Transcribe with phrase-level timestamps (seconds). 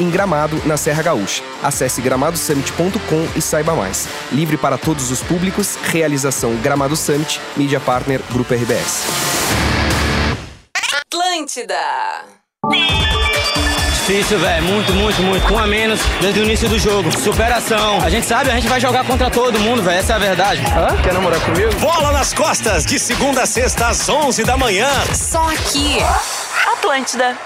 [0.00, 1.42] em Gramado, na Serra Gaúcha.
[1.62, 4.08] Acesse gramadosummit.com e saiba mais.
[4.32, 9.04] Livre para todos os públicos, realização Gramado Summit, mídia partner Grupo RBS.
[11.00, 11.76] Atlântida.
[14.06, 14.64] Difícil, velho.
[14.64, 15.52] Muito, muito, muito.
[15.54, 17.10] Um a menos desde o início do jogo.
[17.18, 18.00] Superação.
[18.02, 19.98] A gente sabe, a gente vai jogar contra todo mundo, velho.
[19.98, 20.60] Essa é a verdade.
[20.60, 21.02] Hã?
[21.02, 21.74] Quer namorar comigo?
[21.76, 24.88] Bola nas costas, de segunda a sexta às 11 da manhã.
[25.14, 25.98] Só aqui.
[26.72, 27.36] Atlântida.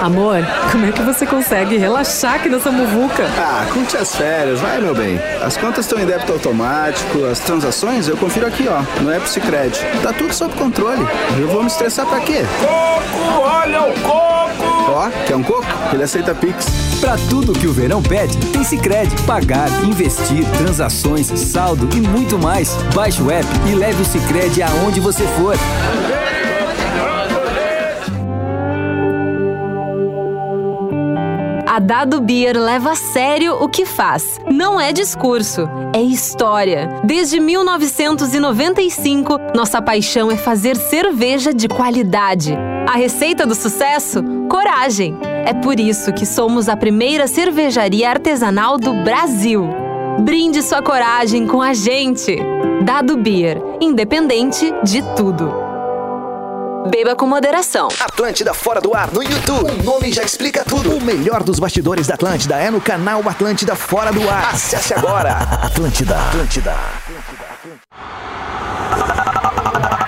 [0.00, 3.24] Amor, como é que você consegue relaxar aqui nessa muvuca?
[3.38, 5.18] Ah, curte as férias, vai meu bem.
[5.42, 9.78] As contas estão em débito automático, as transações eu confiro aqui, ó, no App Cicred.
[10.02, 11.06] Tá tudo sob controle.
[11.38, 12.44] Eu vou me estressar pra quê?
[12.60, 14.36] Coco, olha o coco!
[14.88, 15.66] Ó, quer um coco?
[15.92, 16.66] Ele aceita Pix.
[17.00, 19.10] Pra tudo que o verão pede, tem Cicred.
[19.26, 22.74] Pagar, investir, transações, saldo e muito mais.
[22.94, 25.56] Baixe o app e leve o Cicred aonde você for.
[31.76, 34.40] A Dado Beer leva a sério o que faz.
[34.50, 36.88] Não é discurso, é história.
[37.04, 42.56] Desde 1995, nossa paixão é fazer cerveja de qualidade.
[42.88, 44.24] A receita do sucesso?
[44.48, 45.18] Coragem.
[45.44, 49.68] É por isso que somos a primeira cervejaria artesanal do Brasil.
[50.20, 52.38] Brinde sua coragem com a gente.
[52.86, 55.65] Dado Beer, independente de tudo.
[56.86, 57.88] Beba com moderação.
[58.00, 59.72] Atlântida Fora do Ar no YouTube.
[59.72, 60.96] O nome já explica tudo.
[60.96, 64.54] O melhor dos bastidores da Atlântida é no canal Atlântida Fora do Ar.
[64.54, 65.36] Acesse agora.
[65.62, 66.16] Atlântida.
[66.16, 66.74] Atlântida.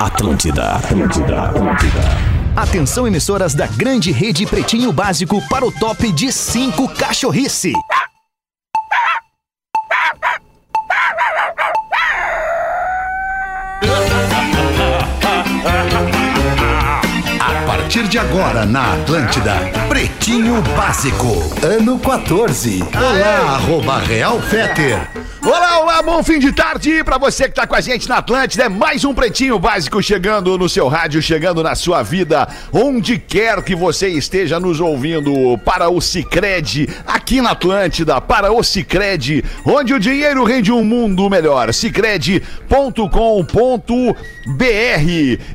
[0.01, 0.73] Atlântida.
[0.73, 1.43] Atlântida.
[1.43, 2.39] Atlântida.
[2.57, 7.73] Atenção, emissoras da grande rede Pretinho Básico para o top de 5 cachorrice.
[18.59, 21.27] Agora na Atlântida, Pretinho Básico,
[21.61, 22.85] ano 14.
[22.95, 24.97] Olá, arroba Real Feter.
[25.41, 28.65] Olá, olá, bom fim de tarde pra você que tá com a gente na Atlântida.
[28.65, 33.63] É mais um Pretinho Básico chegando no seu rádio, chegando na sua vida, onde quer
[33.63, 35.57] que você esteja nos ouvindo.
[35.65, 41.31] Para o Cicred, aqui na Atlântida, para o Cicred, onde o dinheiro rende um mundo
[41.31, 41.73] melhor.
[41.73, 42.43] Cicred.com.br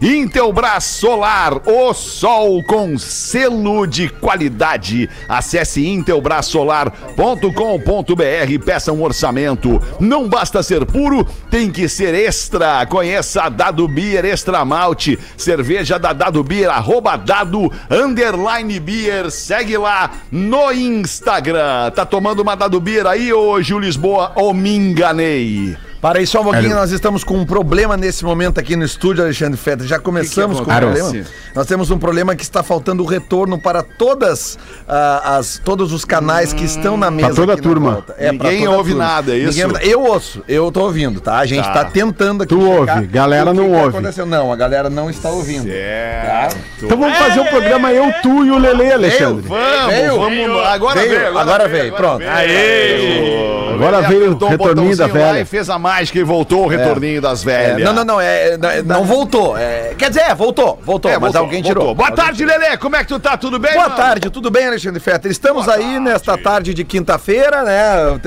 [0.01, 4.32] Intelbras Solar, o sol com selo de qualidade.
[5.27, 9.81] Acesse intelbrasolar.com.br, peça um orçamento.
[9.99, 12.85] Não basta ser puro, tem que ser extra.
[12.85, 19.31] Conheça a Dado Beer Extra Malte, cerveja da Dado Beer, arroba Dado Underline Beer.
[19.31, 21.91] Segue lá no Instagram.
[21.91, 25.75] Tá tomando uma Dado Beer aí, ô Gil Lisboa, ou me enganei?
[26.03, 29.23] Para aí só um pouquinho, nós estamos com um problema nesse momento aqui no estúdio,
[29.23, 29.87] Alexandre Fetter.
[29.87, 31.25] Já começamos com um problema.
[31.55, 36.03] Nós temos um problema que está faltando o retorno para todas ah, as todos os
[36.03, 37.33] canais que estão na mesa.
[37.35, 38.03] toda a turma.
[38.17, 39.05] É, Ninguém toda ouve turma.
[39.05, 39.65] nada, é isso?
[39.65, 41.37] Ninguém- eu ouço, eu tô ouvindo, tá?
[41.37, 41.71] A gente Tá.
[41.71, 42.53] tá, tentando aqui.
[42.53, 43.87] Tu ouve, galera o que não que ouve.
[43.97, 44.25] aconteceu.
[44.25, 45.69] Não, a galera não está ouvindo.
[45.71, 46.49] É.
[46.81, 49.47] Então vamos fazer um programa eu, tu e o Lele, Alexandre.
[49.47, 50.19] Vamos, Veio?
[50.19, 50.65] vamos.
[50.67, 51.37] Agora Veio, veio.
[51.37, 52.25] agora veio, pronto.
[52.27, 53.53] Aê!
[53.73, 55.39] Agora veio o retorninho da velha.
[55.39, 57.83] E fez a mágica e voltou o retorninho das É, velhas.
[57.83, 59.57] não, não, não, é, não, não voltou.
[59.57, 61.81] É, quer dizer, é, voltou, voltou, É, mas voltou, alguém voltou.
[61.81, 61.95] tirou.
[61.95, 62.77] Boa Alguém tarde, Lelê.
[62.77, 63.37] Como é que tu tá?
[63.37, 63.73] Tudo bem?
[63.73, 63.95] Boa mano?
[63.95, 65.29] tarde, tudo bem, Alexandre Fetter?
[65.31, 68.19] Estamos aí nesta tarde de quinta-feira, né?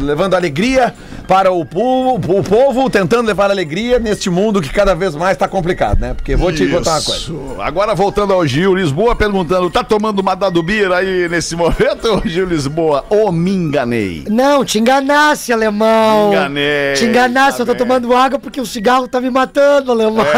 [0.00, 0.94] Levando alegria
[1.26, 5.48] para o povo, o povo, tentando levar alegria neste mundo que cada vez mais tá
[5.48, 6.14] complicado, né?
[6.14, 7.20] Porque vou te contar uma coisa.
[7.20, 7.56] Isso.
[7.60, 12.46] Agora voltando ao Gil Lisboa perguntando: tá tomando uma Dado Beer aí nesse momento, Gil
[12.46, 13.04] Lisboa?
[13.08, 14.24] Ou me enganei?
[14.28, 16.32] Não, te enganasse, alemão.
[16.32, 16.92] Enganei.
[16.94, 17.78] Te enganasse, Tá eu tô bem.
[17.82, 20.24] tomando água porque o cigarro tá me matando, alemão.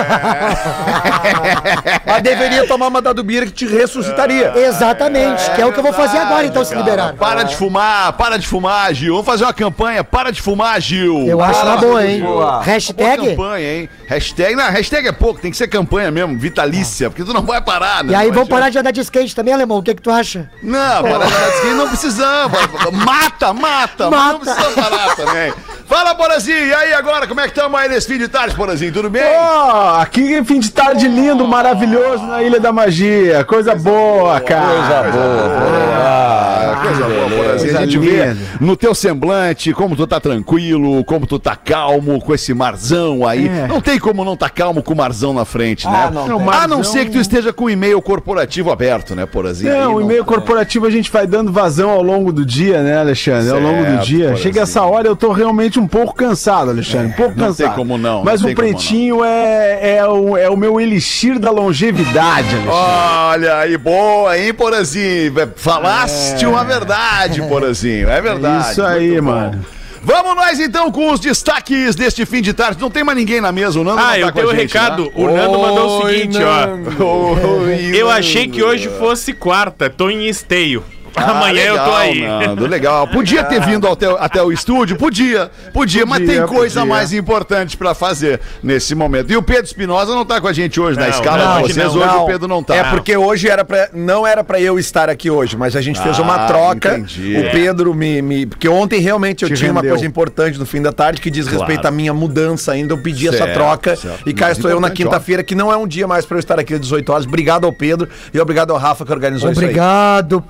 [2.07, 4.53] Mas deveria tomar uma dado bira que te ressuscitaria.
[4.57, 7.15] Exatamente, que é o que eu vou fazer agora, então, se liberar.
[7.15, 9.13] Para de fumar, para de fumar, Gil.
[9.15, 11.27] Vamos fazer uma campanha, para de fumar, Gil.
[11.27, 12.21] Eu acho uma boa, hein?
[12.21, 12.37] Boa.
[12.37, 13.27] Boa Hashtag.
[13.29, 13.89] campanha, hein?
[14.09, 17.61] Hashtag, não, hashtag é pouco, tem que ser campanha mesmo, vitalícia, porque tu não vai
[17.61, 18.13] parar, né?
[18.13, 18.49] E aí adianta.
[18.49, 19.79] parar de andar de skate também, alemão.
[19.79, 20.51] O que que tu acha?
[20.63, 22.59] Não, parar de andar de skate não precisamos.
[23.05, 24.55] Mata, mata, mas não Mata.
[24.55, 25.53] precisa parar também.
[25.87, 28.93] Fala, Borazinho, e aí agora, como é que estamos aí nesse fim de tarde, Borazinho?
[28.93, 29.23] Tudo bem?
[29.39, 33.45] Ó, aqui fim de tarde lindo, maravilhoso na Ilha da Magia.
[33.45, 34.67] Coisa boa, cara.
[34.67, 36.77] Coisa boa, boa.
[36.83, 37.59] coisa boa, Porazinho.
[37.73, 40.66] coisa A gente vê no teu semblante como tu tá tranquilo,
[41.07, 43.49] como tu tá calmo com esse marzão aí.
[43.49, 43.67] É.
[43.67, 46.05] Não tem como não tá calmo com o marzão na frente, né?
[46.07, 46.35] Ah, não tem.
[46.35, 46.45] A não
[46.79, 49.73] Marzão- ser que tu esteja com o e-mail corporativo aberto, né, Porazinho?
[49.73, 50.25] Aí Não, o e-mail é.
[50.25, 53.51] corporativo a gente vai dando vazão ao longo do dia, né, Alexandre?
[53.51, 54.37] ao longo do Certo, dia.
[54.37, 54.73] Chega assim.
[54.73, 57.09] essa hora, eu tô realmente um pouco cansado, Alexandre.
[57.09, 57.67] Um pouco não cansado.
[57.69, 61.51] tem como não, Mas não o pretinho é, é, o, é o meu elixir da
[61.51, 62.69] longevidade, Alexandre.
[62.71, 65.33] Olha aí, boa, hein, Porazinho?
[65.57, 68.09] Falaste uma verdade, Porazinho.
[68.09, 68.71] É verdade.
[68.73, 69.65] Isso aí, mano.
[70.07, 72.81] Vamos nós então com os destaques deste fim de tarde.
[72.81, 75.03] Não tem mais ninguém na mesa, o Nando não Ah, tá eu tenho um recado.
[75.07, 75.11] né?
[75.17, 76.97] O Nando mandou o Oi, seguinte, Nando.
[77.05, 77.63] ó.
[77.65, 78.11] Oi, Eu Nando.
[78.19, 80.85] achei que hoje fosse quarta, tô em esteio.
[81.17, 82.21] Ah, Amanhã eu tô legal, aí.
[82.27, 83.09] Nando, legal.
[83.09, 84.97] Podia ter vindo até, até o estúdio?
[84.97, 86.95] Podia, podia, mas Podia, tem coisa podia.
[86.95, 89.33] mais importante pra fazer nesse momento.
[89.33, 91.65] E o Pedro Espinosa não tá com a gente hoje na Não, escala não, de
[91.65, 91.95] hoje vocês.
[91.95, 92.03] não.
[92.03, 92.75] Hoje o Pedro não tá.
[92.77, 96.01] É porque hoje era pra, não era pra eu estar aqui hoje, mas a gente
[96.01, 96.99] fez uma Ah, troca.
[96.99, 97.37] entendi.
[97.39, 99.95] O Pedro me, me- Porque ontem realmente eu Te tinha uma rendeu.
[99.95, 101.61] coisa importante no fim da tarde que diz Claro.
[101.61, 102.93] respeito à minha mudança ainda.
[102.93, 103.97] Eu pedi essa Certo, troca.
[103.97, 104.29] certo.
[104.29, 106.41] E cá Mas estou eu na quinta-feira, que não é um dia mais pra eu
[106.41, 107.25] estar aqui às 18 horas.
[107.27, 110.41] Obrigado ao Pedro e obrigado ao Rafa que organizou Obrigado,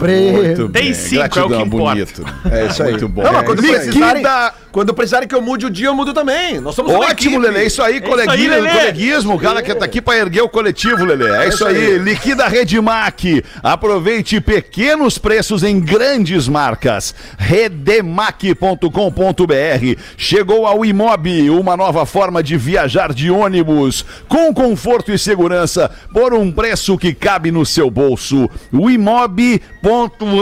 [0.57, 0.73] Preto.
[0.73, 1.95] Tem cinco, é o que importa.
[1.95, 2.23] bonito.
[2.23, 2.53] isso aí.
[2.53, 2.91] É isso aí.
[2.91, 3.23] Muito bom.
[3.23, 4.23] Não, mas quando, É, precisarem,
[4.73, 6.61] quando precisarem que eu mude o dia, eu mudo também.
[6.61, 7.39] Nós somos Ótimo.
[7.39, 7.67] Lelê.
[7.67, 8.71] Isso aí, coleguismo, Lelê.
[8.71, 9.35] coleguismo.
[9.35, 11.31] O cara que tá aqui pra erguer o coletivo, Lelê.
[11.45, 11.99] É, isso aí.
[11.99, 13.45] Liquida Redemac.
[13.63, 17.15] Aproveite pequenos preços em grandes marcas.
[17.39, 20.01] Redemac.com.br.
[20.17, 26.35] Chegou ao Imob, uma nova forma de viajar de ônibus com conforto e segurança por
[26.35, 28.49] um preço que cabe no seu bolso.
[28.73, 28.91] O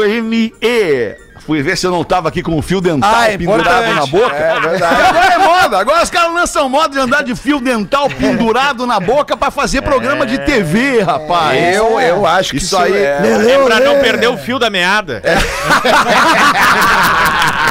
[0.06, 1.24] imob.me.
[1.46, 3.94] Fui ver se eu não tava aqui com o fio dental Ah, é pendurado importante.
[3.96, 4.34] na boca.
[4.34, 5.02] É verdade.
[5.02, 5.78] Agora é moda.
[5.78, 9.82] Agora os caras lançam moda de andar de fio dental pendurado na boca pra fazer
[9.82, 11.76] programa de TV, rapaz.
[11.76, 12.94] Eu, eu acho que Isso aí.
[12.96, 15.20] é- É pra não perder o fio da meada.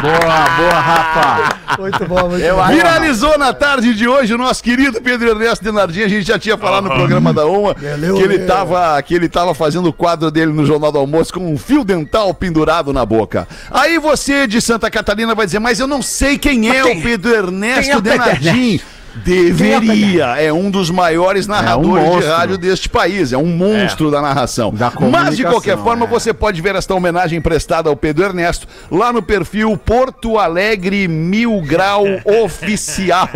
[0.04, 1.80] Boa, boa, Rafa.
[1.80, 2.68] Muito bom, muito Eu bom.
[2.68, 6.02] Viralizou na tarde de hoje o nosso querido Pedro Ernesto Denardim.
[6.02, 7.86] A gente já tinha falado no programa da UMA que
[8.22, 11.58] ele, tava, que ele tava fazendo o quadro dele no Jornal do Almoço com um
[11.58, 13.48] fio dental pendurado na boca.
[13.72, 17.34] Aí você de Santa Catarina vai dizer, mas eu não sei quem é o Pedro
[17.34, 18.82] Ernesto quem é o Pedro Denardim.
[19.16, 22.32] Deveria, é um dos maiores narradores de monstro.
[22.32, 24.74] rádio deste país, é um monstro da narração.
[24.74, 26.08] Da Mas de qualquer forma, é.
[26.08, 31.62] você pode ver esta homenagem prestada ao Pedro Ernesto lá no perfil Porto Alegre Mil
[31.62, 32.04] Grau
[32.44, 33.30] Oficial,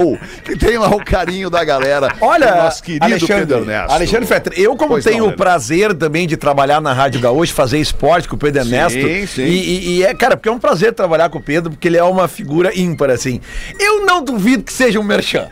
[0.44, 2.14] que tem lá o carinho da galera.
[2.22, 3.92] Olha, nosso querido Alexandre, Pedro Ernesto.
[3.94, 5.38] Alexandre Fetter, eu como Pois tenho não, o Lelê.
[5.38, 9.34] prazer também de trabalhar na Rádio Gaúcho, fazer esporte com o Pedro Sim, Ernesto.
[9.36, 9.44] sim.
[9.44, 11.98] E, e- e é, cara, porque é um prazer trabalhar com o Pedro, porque ele
[11.98, 13.40] é uma figura ímpar, assim.
[13.80, 15.48] Eu não duvido que seja um merchan.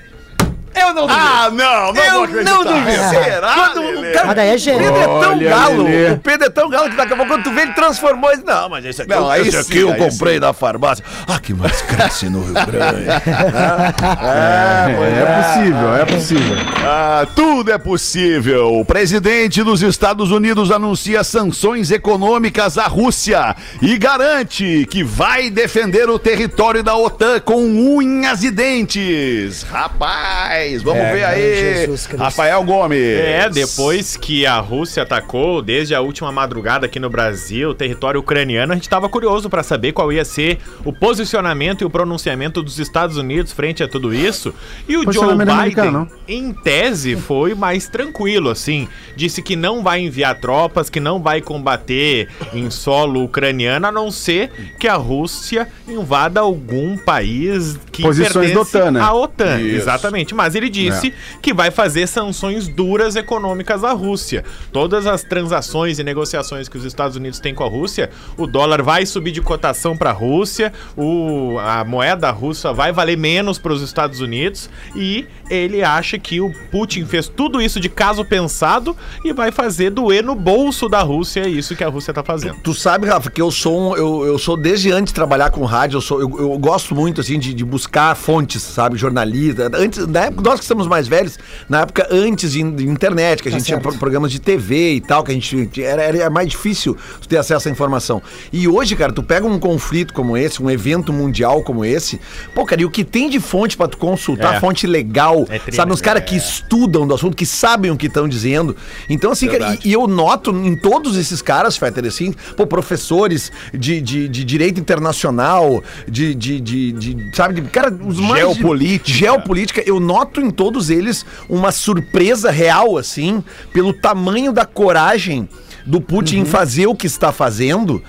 [0.75, 1.19] Eu não duvido.
[1.19, 2.51] Ah, não, não eu vou acreditar.
[2.51, 3.09] não duvido.
[3.09, 4.09] Será, Quando Lelê?
[4.09, 4.79] o cara, Mas daí é o gênio.
[4.83, 5.83] Pedro é tão Olha, galo.
[5.83, 6.11] Lelê.
[6.11, 8.31] O Pedro é tão galo que daqui a pouco quando tu vê ele transformou.
[8.31, 10.39] Ele, não, mas esse aqui, Não, eu- esse sim, aqui eu comprei sim.
[10.39, 11.03] na farmácia.
[11.27, 13.05] Ah, que mais cresce no Rio Grande.
[14.25, 16.57] É, é possível, é possível.
[16.85, 18.73] Ah, tudo é possível.
[18.79, 26.09] O presidente dos Estados Unidos anuncia sanções econômicas à Rússia e garante que vai defender
[26.09, 29.63] o território da OTAN com unhas e dentes.
[29.63, 31.87] Rapaz, vamos É, ver aí.
[32.17, 32.99] Rafael Gomes.
[32.99, 38.73] É, depois que a Rússia atacou, desde a última madrugada aqui no Brasil, território ucraniano,
[38.73, 42.79] a gente estava curioso para saber qual ia ser o posicionamento e o pronunciamento dos
[42.79, 44.53] Estados Unidos frente a tudo isso.
[44.87, 46.09] E o Joe Biden, americano.
[46.27, 48.87] em tese, foi mais tranquilo, assim.
[49.15, 54.11] Disse que não vai enviar tropas, que não vai combater em solo ucraniano, a não
[54.11, 58.99] ser que a Rússia invada algum país que Posições da pertence OTAN, né?
[59.01, 59.59] à OTAN.
[59.61, 59.75] Isso.
[59.77, 60.35] Exatamente.
[60.35, 64.43] Mas ele disse que vai fazer sanções duras econômicas à Rússia.
[64.71, 68.81] Todas as transações e negociações que os Estados Unidos têm com a Rússia, o dólar
[68.81, 73.73] vai subir de cotação para a Rússia, o, a moeda russa vai valer menos para
[73.73, 78.95] os Estados Unidos e ele acha que o Putin fez tudo isso de caso pensado
[79.23, 81.41] e vai fazer doer no bolso da Rússia.
[81.41, 82.55] É isso que a Rússia tá fazendo.
[82.63, 85.63] Tu sabe, Rafa, que eu sou um, eu, eu sou desde antes de trabalhar com
[85.65, 89.69] rádio, eu sou eu, eu gosto muito assim de, de buscar fontes, sabe, jornalista.
[89.73, 91.37] Antes, na época nós que estamos mais velhos,
[91.67, 93.97] na época antes de, de internet, que a Tá gente tinha certo.
[93.97, 97.67] programas de TV e tal, que a gente era, era mais difícil tu ter acesso
[97.67, 98.21] à informação.
[98.51, 102.19] E hoje, cara, tu pega um conflito como esse, um evento mundial como esse,
[102.53, 104.59] pô, cara, e o que tem de fonte pra tu consultar, É.
[104.59, 108.07] fonte legal, É triste, sabe, uns caras que estudam do assunto, que sabem o que
[108.07, 108.75] estão dizendo.
[109.09, 113.51] Então, assim, cara, e, e eu noto em todos esses caras, Fetter, assim, pô, professores
[113.73, 118.41] de, de, de direito internacional, de, de, de, de, sabe, de, cara, os mais...
[118.41, 119.17] Geopolítica.
[119.17, 125.47] Geopolítica, eu noto em todos eles uma surpresa real, assim, pelo tamanho da coragem
[125.85, 128.01] do Putin em fazer o que está fazendo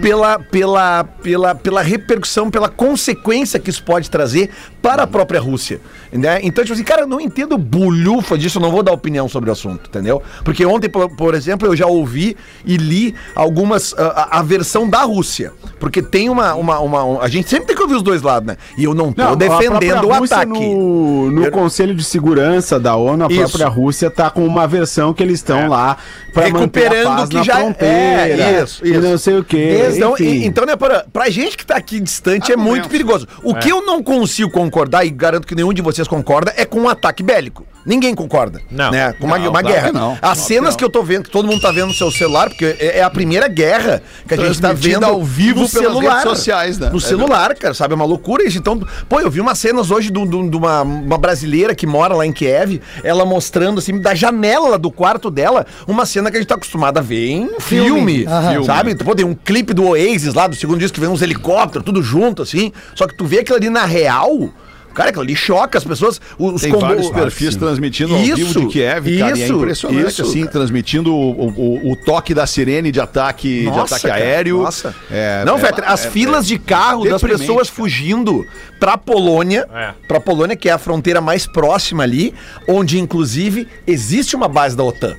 [0.00, 4.50] pela, pela, pela, pela repercussão, pela consequência que isso pode trazer
[4.82, 5.80] para a própria Rússia.
[6.12, 6.40] Né?
[6.42, 9.48] Então, tipo assim, cara, eu não entendo bulhufa disso, eu não vou dar opinião sobre
[9.48, 10.22] o assunto, entendeu?
[10.44, 12.36] Porque ontem, por, por exemplo, eu já ouvi
[12.66, 13.94] e li algumas.
[13.96, 15.52] A, a versão da Rússia.
[15.80, 18.46] Porque tem uma, uma, uma- um- A gente sempre tem que ouvir os dois lados,
[18.46, 18.56] né?
[18.76, 20.52] E eu não tô Não, defendendo o Rússia ataque.
[20.52, 23.40] No, no Conselho de Segurança da ONU, a Isso.
[23.40, 25.96] própria Rússia tá com uma versão que eles estão lá
[26.34, 28.42] para manter a Recuperando paz o que já fronteira.
[28.42, 28.62] é.
[28.62, 29.00] Isso, E isso.
[29.00, 29.90] não sei o quê.
[29.96, 33.26] Então, e- então né, pra, pra gente que tá aqui distante é muito perigoso.
[33.42, 33.60] O É.
[33.60, 36.88] que eu não consigo concordar, e garanto que nenhum de vocês concorda, é com um
[36.88, 37.66] ataque bélico.
[37.84, 38.60] Ninguém concorda.
[38.70, 38.90] Não.
[38.90, 39.12] Né?
[39.14, 39.92] Com uma, Não, uma claro guerra.
[39.92, 40.12] não.
[40.12, 42.10] As Claro cenas que que, eu tô vendo, que todo mundo tá vendo no seu
[42.10, 45.68] celular, porque é, é a primeira guerra que a gente tá vendo ao vivo no
[45.68, 46.18] pelas celular.
[46.18, 46.90] redes sociais, né?
[46.90, 47.92] No É celular, cara, sabe?
[47.92, 48.58] É uma loucura isso.
[48.58, 52.14] Então, pô, eu vi umas cenas hoje de, de- de uma, uma brasileira que mora
[52.14, 56.40] lá em Kiev, ela mostrando, assim, da janela do quarto dela, uma cena que a
[56.40, 58.64] gente tá acostumado a ver em filme, Filme.
[58.64, 58.94] Sabe?
[58.96, 62.02] Pô, tem um clipe do Oasis lá, do segundo disco, que vem uns helicópteros, tudo
[62.02, 62.72] junto, assim.
[62.94, 64.50] Só que tu vê aquilo ali na real...
[64.92, 66.20] Cara, aquilo ali choca as pessoas.
[66.38, 70.06] Os Tem combo- vários perfis transmitindo ao vivo de Kiev, cara, e é isso, impressionante,
[70.08, 70.52] isso, assim, cara.
[70.52, 74.62] transmitindo o, o- o toque da sirene de ataque, de ataque cara, aéreo.
[74.62, 74.94] Nossa.
[75.10, 78.46] É, não, é- Fetter, as é- filas é de carro das pessoas fugindo
[78.78, 79.90] pra Polônia, É.
[80.06, 82.34] pra Polônia, que é a fronteira mais próxima ali,
[82.68, 85.16] onde inclusive existe uma base da OTAN.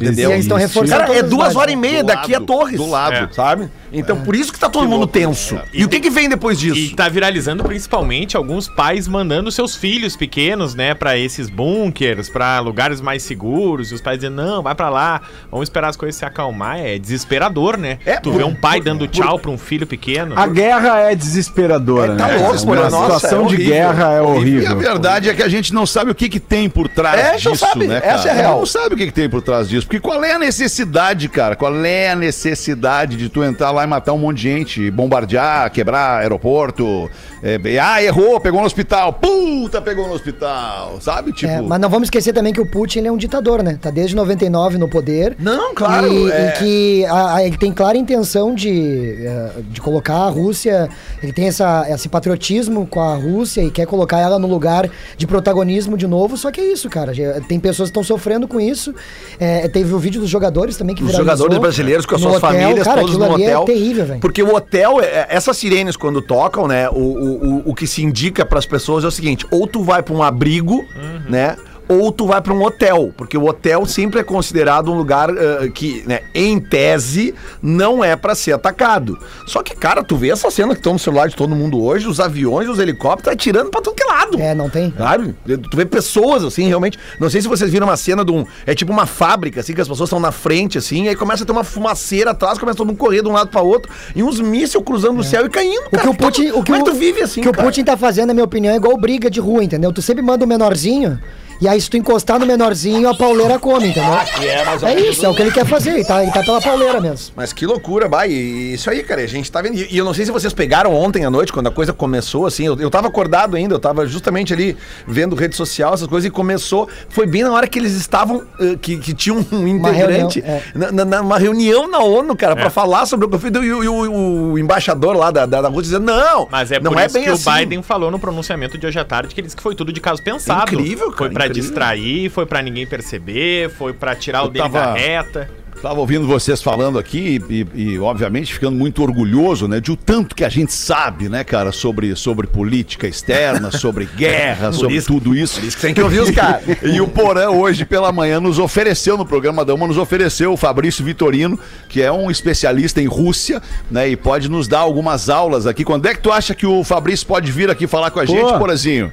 [0.00, 0.30] Entendeu?
[0.30, 2.76] E eles estão reforçando Cara, é duas horas e meia Do daqui a lado, Torres.
[2.76, 3.14] do lado.
[3.14, 3.28] É.
[3.32, 3.68] Sabe?
[3.90, 5.58] Então por isso que tá todo mundo tenso.
[5.72, 6.78] E o que que vem depois disso?
[6.78, 12.60] E tá viralizando principalmente alguns pais mandando seus filhos pequenos, né, pra esses bunkers, pra
[12.60, 16.16] lugares mais seguros, e os pais dizendo: "Não, vai pra lá, vamos esperar as coisas
[16.16, 16.78] se acalmar".
[16.78, 17.98] É desesperador, né?
[18.04, 20.38] É, tu por- vê um pai por- dando por- tchau pra um filho pequeno.
[20.38, 22.36] A guerra é desesperadora, É, tá né?
[22.36, 22.66] louco?
[22.74, 23.72] Nossa, situação é de horrível.
[23.74, 24.76] guerra é E a horrível.
[24.78, 27.48] verdade é que a gente não sabe o que, que tem por trás É, disso,
[27.48, 27.86] não sabe.
[27.86, 28.28] né, Essa cara?
[28.28, 28.58] é a real.
[28.58, 29.87] Não sabe o que, que tem por trás disso.
[29.88, 31.56] Porque qual é a necessidade, cara?
[31.56, 35.70] Qual é a necessidade de tu entrar lá e matar um monte de gente, bombardear,
[35.72, 37.10] quebrar aeroporto?
[37.42, 39.14] é, ah, errou, pegou no hospital.
[39.14, 40.98] Puta, pegou no hospital.
[41.00, 41.32] Sabe?
[41.32, 41.50] Tipo.
[41.50, 43.78] É, mas não vamos esquecer também que o Putin é um ditador, né?
[43.80, 45.34] Tá desde 99 no poder.
[45.38, 46.48] Não, claro, E, é.
[46.48, 50.88] e que a- a- ele tem clara intenção de, eh, de colocar a Rússia.
[51.22, 55.26] Ele tem essa, esse patriotismo com a Rússia e quer colocar ela no lugar de
[55.26, 56.36] protagonismo de novo.
[56.36, 57.12] Só que é isso, cara.
[57.48, 58.94] Tem pessoas que estão sofrendo com isso.
[59.40, 62.50] É, teve o vídeo dos jogadores também que Os jogadores brasileiros com as suas hotel.
[62.50, 63.62] famílias, cara, todos no ali hotel.
[63.62, 64.20] É terrível, velho.
[64.20, 66.88] Porque o hotel, é- essas sirenes quando tocam, né?
[66.90, 70.02] O, o, o, o que se indica pras pessoas é o seguinte: ou tu vai
[70.02, 70.84] pra um abrigo,
[71.28, 71.56] né?
[71.88, 75.70] Ou tu vai pra um hotel, porque o hotel sempre é considerado um lugar eh,
[75.74, 79.18] que, né, em tese, não é pra ser atacado.
[79.46, 82.06] Só que, cara, tu vê essa cena que estão no celular de todo mundo hoje,
[82.06, 84.40] os aviões, os helicópteros atirando pra tudo que é lado.
[84.40, 84.92] É, não tem.
[84.96, 85.34] Sabe?
[85.44, 86.98] Tu vê pessoas, assim, realmente.
[87.18, 88.44] Não sei se vocês viram uma cena de um.
[88.66, 91.42] É tipo uma fábrica, assim, que as pessoas estão na frente, assim, e aí começa
[91.42, 94.22] a ter uma fumaceira atrás, começa todo mundo correr de um lado pra outro, e
[94.22, 95.86] uns mísseis cruzando o céu e caindo.
[95.92, 97.48] O que o Putin, o que Como é o, que tu vive assim, o que
[97.48, 97.66] o cara?
[97.66, 99.92] Putin tá fazendo, na minha opinião, é igual briga de rua, entendeu?
[99.92, 101.18] Tu sempre manda o menorzinho,
[101.60, 104.12] e aí se tu encostar no menorzinho, a pauleira come, entendeu?
[104.42, 106.32] é, mais ou É menos isso, é o que ele quer fazer, ele tá, ele
[106.32, 107.32] tá pela pauleira mesmo.
[107.36, 108.30] Mas que loucura, vai.
[108.30, 109.76] E isso aí, cara, a gente tá vendo.
[109.76, 112.66] E eu não sei se vocês pegaram ontem à noite, quando a coisa começou, assim.
[112.66, 116.30] Eu, eu tava acordado ainda, eu tava justamente ali vendo rede social, essas coisas, e
[116.30, 116.88] começou.
[117.08, 118.44] Foi bem na hora que eles estavam.
[118.60, 120.40] eh, que, que tinha um integrante.
[120.40, 122.56] reunião, na, na- na- uma reunião na ONU, cara, É.
[122.56, 123.62] pra falar sobre o conflito.
[123.64, 126.78] E, o- e o, o embaixador lá da, da, da Rússia dizendo: não, Mas é
[126.80, 127.50] não por é isso bem que assim.
[127.50, 129.92] o Biden falou no pronunciamento de hoje à tarde que ele disse que foi tudo
[129.92, 130.72] de caso pensado.
[130.74, 134.62] Incrível, cara, Foi pra distrair, foi pra ninguém perceber, foi pra tirar o Eu dele
[134.64, 135.50] tava- da reta.
[135.80, 140.34] Tava ouvindo vocês falando aqui e, e, obviamente, ficando muito orgulhoso, né, de o tanto
[140.34, 145.36] que a gente sabe, né, cara, sobre, sobre política externa, sobre guerra, sobre isso- tudo
[145.36, 145.64] isso.
[145.64, 146.64] isso que tem que ouvir os caras.
[146.82, 150.56] E o Porã, hoje pela manhã, nos ofereceu, no programa da Uma, nos ofereceu o
[150.56, 151.56] Fabrício Vitorino,
[151.88, 155.84] que é um especialista em Rússia, né, e pode nos dar algumas aulas aqui.
[155.84, 158.40] Quando é que tu acha que o Fabrício pode vir aqui falar com a gente,
[158.52, 158.58] Pô.
[158.58, 159.12] Porazinho?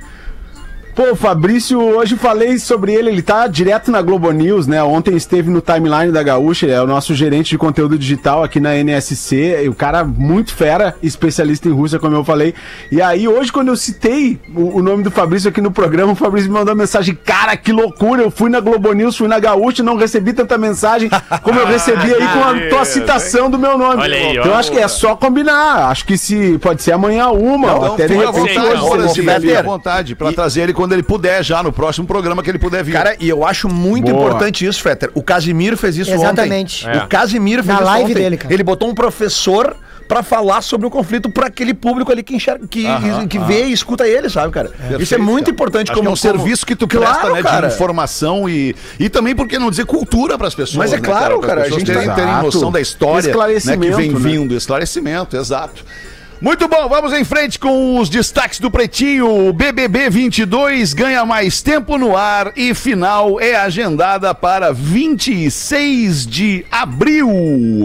[0.96, 4.82] Pô, o Fabrício, hoje falei sobre ele, ele tá direto na Globo News, né?
[4.82, 8.62] Ontem esteve no timeline da Gaúcha, ele é o nosso gerente de conteúdo digital aqui
[8.62, 12.54] na NSC, e o cara muito fera, especialista em Rússia, como eu falei.
[12.90, 16.16] E aí, hoje, quando eu citei o, o nome do Fabrício aqui no programa, o
[16.16, 18.22] Fabrício me mandou uma mensagem: Cara, que loucura!
[18.24, 21.10] Eu fui na Globo News, fui na Gaúcha, não recebi tanta mensagem
[21.44, 24.02] como eu recebi aí com a tua citação do meu nome.
[24.02, 24.56] Olha aí, então, ó.
[24.56, 25.90] acho que é só combinar.
[25.90, 29.10] Acho que se pode ser amanhã uma, Então, até de repente hoje, não.
[29.10, 29.64] se não à tempo.
[29.64, 32.92] vontade, pra trazer ele quando ele puder, já no próximo programa que ele puder vir.
[32.94, 34.26] Cara, e eu acho muito Boa.
[34.28, 35.10] importante isso, Fetter.
[35.16, 36.86] O Casimiro fez isso Exatamente.
[36.88, 37.00] ontem.
[37.00, 37.04] É.
[37.04, 38.22] O Casimiro fez Na isso live ontem.
[38.24, 38.54] dele, cara.
[38.54, 39.76] Ele botou um professor
[40.08, 43.48] pra falar sobre o conflito pra aquele público ali que enxerga, que, Aham, que aham.
[43.48, 44.70] vê e escuta ele, sabe, cara?
[45.00, 45.56] Isso é muito cara.
[45.56, 47.68] importante Acho que é um como serviço que tu Claro, presta, né, cara.
[47.70, 50.78] de informação e, e também, por que não dizer, cultura pras pessoas.
[50.78, 53.16] Mas é né, claro, Para cara, as a pessoas gente terem, tá- noção da história
[53.16, 54.20] né, que Esclarecimento, vem né?
[54.20, 54.54] vindo.
[54.56, 55.84] Esclarecimento, exato.
[56.42, 59.48] Muito bom, vamos em frente com os destaques do Pretinho.
[59.48, 66.66] O BBB 22 ganha mais tempo no ar e final é agendada para 26 de
[66.70, 67.30] abril.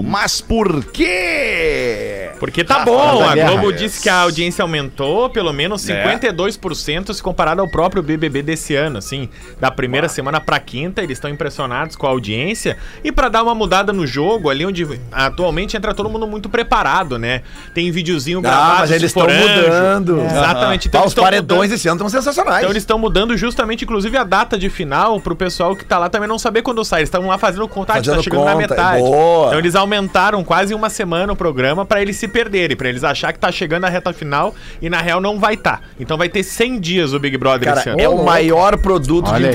[0.04, 2.28] Mas por quê?
[2.40, 3.34] Porque tá Ah, bom, a.
[3.36, 6.02] Globo disse que a audiência aumentou pelo menos É.
[6.04, 9.28] 52% se comparado ao próprio BBB desse ano, assim,
[9.60, 13.54] da primeira semana pra quinta, eles estão impressionados com a audiência e pra dar uma
[13.54, 17.42] mudada no jogo, ali onde atualmente entra todo mundo muito preparado, né?
[17.74, 20.20] Tem videozinho gravado Ah, mas eles estão mudando.
[20.20, 20.90] Exatamente.
[20.92, 22.58] Ah, eles os paredões mudando- esse ano estão sensacionais.
[22.58, 26.08] Então eles estão mudando justamente, inclusive, a data de final pro pessoal que tá lá
[26.08, 27.00] também não saber quando sai.
[27.00, 29.00] Eles estão lá fazendo contagem, tá Fazendo chegando na conta, metade.
[29.02, 29.46] boa.
[29.48, 33.32] Então eles aumentaram quase uma semana o programa pra eles se perderem, pra eles achar
[33.32, 35.80] que tá chegando a reta final e na real não vai tá.
[35.98, 38.00] Então vai ter 100 dias o Big Brother Cara, esse ano.
[38.00, 39.52] é o maior produto de Olha aí.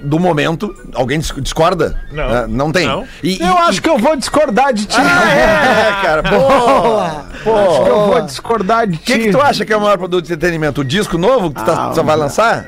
[0.00, 0.74] Do momento.
[0.94, 2.00] Alguém dis- discorda?
[2.12, 2.22] Não.
[2.24, 2.86] É, não tem.
[2.86, 3.06] Não.
[3.22, 4.96] E, Eu acho que eu vou discordar de ti.
[4.98, 6.22] Ah, é, cara.
[6.22, 7.26] Boa.
[7.46, 9.04] Acho que eu vou discordar de O ti.
[9.04, 10.80] que, que tu acha que é o maior produto de entretenimento?
[10.80, 12.66] O disco novo que tu tá- Ah, só vai lançar?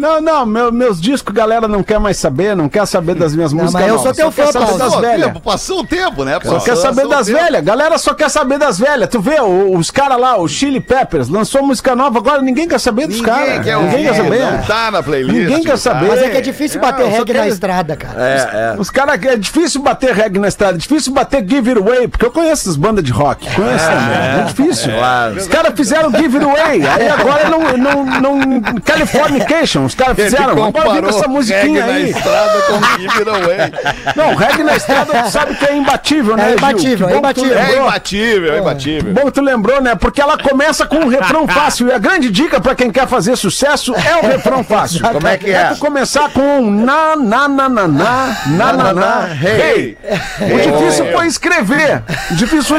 [0.00, 3.52] Não, não, meu- meus discos, galera não quer mais saber, não quer saber das minhas
[3.52, 3.82] Não, músicas.
[3.82, 4.02] mas eu não.
[4.02, 4.78] sou teu fã, Paulo.
[4.78, 5.26] das velhas.
[5.26, 6.38] tempo, passou o tempo, né?
[6.42, 7.38] Só quer saber das tempo.
[7.38, 7.62] velhas.
[7.62, 9.08] Galera só quer saber das velhas.
[9.10, 12.80] Tu vê, o- os caras lá, o Chili Peppers, lançou música nova, agora ninguém quer
[12.80, 13.64] saber dos Ninguém caras.
[13.64, 14.38] quer Ninguém quer saber.
[14.52, 15.38] não tá na playlist.
[15.38, 15.76] Ninguém quer tá?
[15.76, 16.08] saber.
[16.08, 18.14] Mas é que é difícil bater eu só reggae na estrada, cara.
[18.22, 18.80] É, é.
[18.80, 22.24] Os caras, é difícil bater reggae na estrada, é difícil bater Give It Away, porque
[22.24, 24.92] eu conheço as bandas de rock, conheço também, é difícil.
[25.36, 28.04] Os caras fizeram Give It Away, aí agora não, não,
[28.40, 32.02] não, Californication, os caras fizeram, agora vem com comparou essa musiquinha reggae aí.
[32.12, 34.14] na estrada com Give It Away.
[34.16, 37.58] Não, reggae na estrada, tu sabe que é imbatível, né, É imbatível, é imbatível.
[37.58, 37.86] É lembrou.
[37.86, 39.12] imbatível, é imbatível.
[39.12, 39.94] Bom que tu lembrou, né?
[39.94, 41.88] Porque ela começa com um refrão fácil.
[41.88, 45.00] E a grande dica pra quem quer fazer sucesso é o refrão fácil.
[45.00, 45.64] Como é que É é?
[45.66, 49.96] tu começar com um na, na, na, na, na, na, na, na, hey.
[50.40, 52.02] O difícil foi escrever.
[52.30, 52.76] O difícil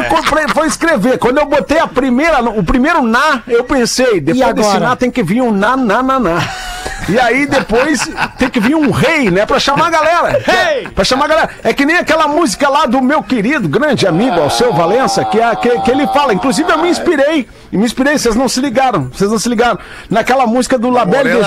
[0.53, 1.17] foi, escrever.
[1.17, 5.23] Quando eu botei a primeira, o primeiro na, eu pensei, depois desse na tem que
[5.23, 6.70] vir um na, na, na, na.
[7.11, 7.99] E aí depois
[8.37, 9.45] tem que vir um rei, né?
[9.45, 10.41] Pra chamar a galera.
[10.47, 10.87] Hey!
[10.89, 11.49] Pra chamar a galera.
[11.63, 15.55] É que nem aquela música lá do meu querido, grande amigo, Alceu Valença, que, é,
[15.55, 16.33] que, que ele fala.
[16.33, 17.47] Inclusive eu me inspirei.
[17.71, 19.09] E me inspirei, vocês não se ligaram.
[19.13, 19.79] Vocês não se ligaram.
[20.09, 20.89] Naquela música do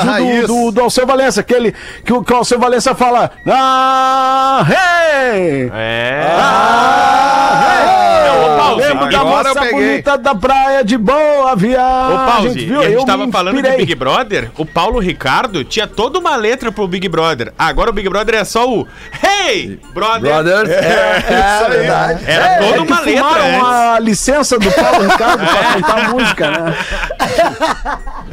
[0.02, 0.47] Raiz.
[0.47, 3.30] do, do, do Alceu Valença, que, ele, que, o, que o Alceu Valença fala.
[3.47, 5.71] Ah, hey!
[5.75, 6.37] É.
[6.38, 8.13] Ah, hey!
[8.33, 9.88] Ô, Pause, Lembro da agora eu moça peguei.
[9.90, 12.14] bonita da praia de Boa Viagem.
[12.16, 12.80] Ô, Pause, viu?
[12.82, 13.76] e a Eu gente tava me falando do.
[13.76, 17.52] Big Brother, o Paulo Ricardo tinha toda uma letra pro Big Brother.
[17.58, 18.87] Agora o Big Brother é só o
[19.23, 20.21] Hey, brother.
[20.32, 21.25] Brothers, é,
[21.65, 22.25] é, verdade.
[22.26, 23.69] Era É, toda é que uma letra fumaram antes.
[23.69, 26.76] a licença do Paulo Ricardo pra cantar a música, né?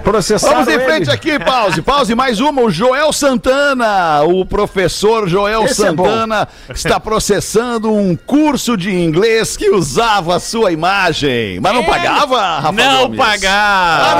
[0.03, 0.83] Processaram Vamos em ele.
[0.83, 2.61] frente aqui, pause, pause, mais uma.
[2.61, 5.85] O Joel Santana, o professor Joel Esse é.
[5.87, 11.59] Santana, está processando um curso de inglês que usava a sua imagem.
[11.59, 13.17] Mas não pagava, Rafa Não Gomes?
[13.17, 14.15] pagar.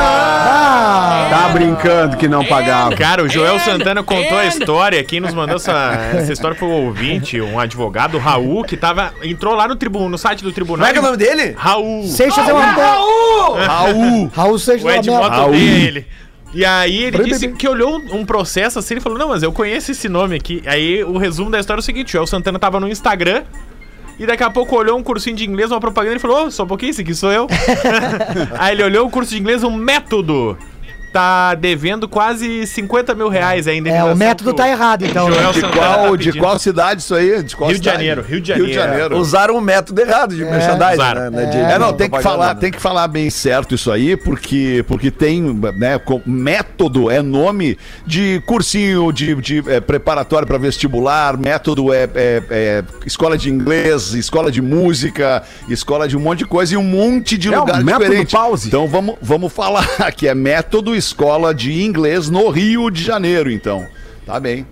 [1.30, 2.96] Tá brincando que não pagava.
[2.96, 5.04] Cara, o Joel Santana contou a história.
[5.04, 5.72] Quem nos mandou essa,
[6.16, 10.10] essa história foi o ouvinte, um advogado, o Raul, que tava, entrou lá no, tribu,
[10.10, 10.88] no site do tribunal.
[10.88, 11.56] Como é que é o nome dele?
[11.56, 12.08] Raul.
[12.08, 13.56] Seixas é uma Raul!
[13.56, 14.32] Raul!
[14.34, 16.08] Raul Seixas O é uma odeia ele.
[16.54, 19.92] E aí ele disse que olhou um processo assim, ele falou, não, mas eu conheço
[19.92, 20.62] esse nome aqui.
[20.66, 23.44] Aí o resumo da história é o seguinte, o Joel Santana tava no Instagram
[24.22, 26.64] e daqui a pouco olhou um cursinho de inglês, uma propaganda, e falou, ô, só
[26.64, 27.48] um pouquinho, esse aqui sou eu.
[28.60, 30.56] aí ele olhou o curso de inglês, um método.
[31.12, 33.90] Tá devendo quase 50 mil reais ainda.
[33.90, 35.30] É, o método tá errado, então.
[35.30, 35.36] né?
[35.36, 37.44] Joel De Santana qual, tá de qual cidade isso aí?
[37.44, 37.98] De qual Rio de cidade?
[38.06, 39.00] Janeiro, Rio de Rio de Janeiro.
[39.04, 39.18] Janeiro.
[39.18, 41.30] Usaram o método errado de merchandising, usaram.
[41.32, 41.46] né?
[41.48, 42.60] de- É, não, de tem que falar, né?
[42.62, 45.42] tem que falar bem certo isso aí, porque, porque tem,
[45.76, 52.44] né, método é nome de cursinho de, de é, preparatório para vestibular, método é, é-
[52.50, 56.84] é escola de inglês, escola de música, escola de um monte de coisa e um
[56.84, 58.32] monte de É, lugar método diferente.
[58.32, 58.68] pause.
[58.70, 63.88] Então vamos, vamos falar que é método escola de inglês no Rio de Janeiro, então.
[64.24, 64.68] Tá bem.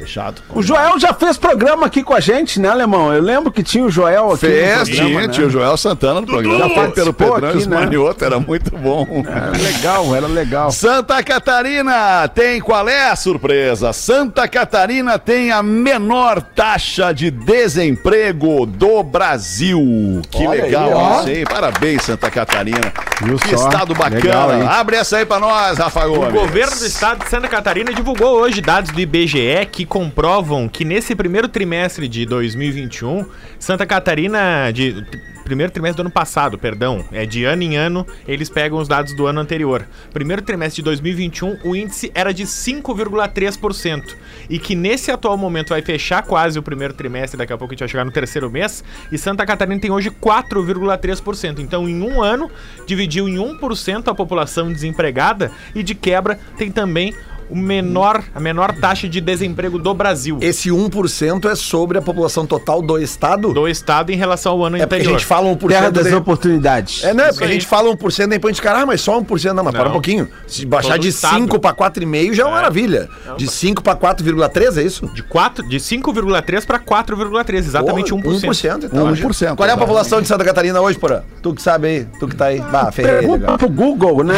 [0.00, 0.42] Deixado.
[0.50, 3.12] O Joel já fez programa aqui com a gente, né, Alemão?
[3.12, 4.46] Eu lembro que tinha o Joel aqui.
[4.46, 5.28] no Fez, programa, tinha, né?
[5.28, 6.58] tinha o Joel Santana no programa.
[6.68, 7.60] Já Foi pelo Pedrão aqui, né?
[7.60, 9.06] Esmanioto, era muito bom.
[9.26, 10.70] Era legal, era legal.
[10.72, 13.92] Santa Catarina tem qual é a surpresa?
[13.92, 20.22] Santa Catarina tem a menor taxa de desemprego do Brasil.
[20.30, 21.44] Que Olha legal aí, aí.
[21.44, 22.92] Parabéns, Santa Catarina.
[23.22, 23.68] Viu que só?
[23.68, 24.62] estado Legal, bacana.
[24.62, 24.68] hein?
[24.70, 26.32] Abre essa aí pra nós, Rafa O Gomes.
[26.32, 31.16] governo do estado de Santa Catarina divulgou hoje dados do IBGE que comprovam que nesse
[31.16, 33.26] primeiro trimestre de 2021,
[33.58, 35.04] Santa Catarina, de
[35.42, 39.12] primeiro trimestre do ano passado, perdão, é de ano em ano, eles pegam os dados
[39.16, 39.84] do ano anterior.
[40.12, 44.14] Primeiro trimestre de 2021, o índice era de 5,3%.
[44.48, 47.74] E que nesse atual momento vai fechar quase o primeiro trimestre, daqui a pouco a
[47.74, 51.58] gente vai chegar no terceiro mês, e Santa Catarina tem hoje 4,3%.
[51.58, 52.48] Então, em um ano,
[52.86, 57.12] dividiu em 1% a população desempregada e de quebra tem também
[57.50, 60.38] o menor, a menor taxa de desemprego do Brasil.
[60.40, 63.52] Esse 1% é sobre a população total do estado?
[63.52, 65.18] Do estado em relação ao ano É porque a anterior.
[65.18, 65.68] gente fala 1%.
[65.68, 67.04] Terra das daí- oportunidades.
[67.04, 67.24] É, né?
[67.24, 67.52] Isso Porque a aí.
[67.54, 69.52] gente fala 1%, daí depois a gente, cara, ah, mas só 1%.
[69.54, 69.92] Não, mas para um Não.
[69.92, 70.28] pouquinho.
[70.46, 71.34] Se baixar Todo de estado.
[71.36, 73.08] 5 para 4,5 já é uma maravilha.
[73.36, 75.06] De 5 para 4,3 é isso?
[75.14, 78.40] De, 4, de 5,3 para 4,3, exatamente Porra, 1%.
[78.48, 79.06] 1%, então.
[79.12, 81.24] 1%, Qual é a população de Santa Catarina hoje, porra?
[81.42, 82.60] Tu que sabe aí, tu que tá aí.
[82.60, 83.20] Bah, ferrei.
[83.20, 84.34] Pergunta pro Google, né?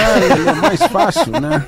[0.48, 1.64] É mais fácil, né?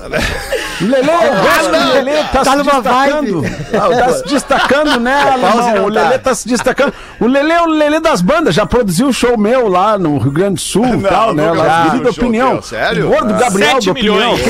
[0.86, 3.42] Lelê, eu gosto que o Lelê tá, Tá se destacando.
[3.72, 5.86] Tá se destacando, né, alemão?
[5.86, 6.02] O tá.
[6.02, 6.92] Lelê tá se destacando.
[7.20, 10.54] O Lelê é o Lelê das bandas, já produziu show meu lá no Rio Grande
[10.54, 11.50] do Sul e tal, né?
[11.50, 12.52] Lá, um show Opinião.
[12.54, 13.06] teu, sério?
[13.06, 13.38] O gordo Ah.
[13.38, 14.16] Gabriel Sete do Opinião.
[14.16, 14.40] milhões.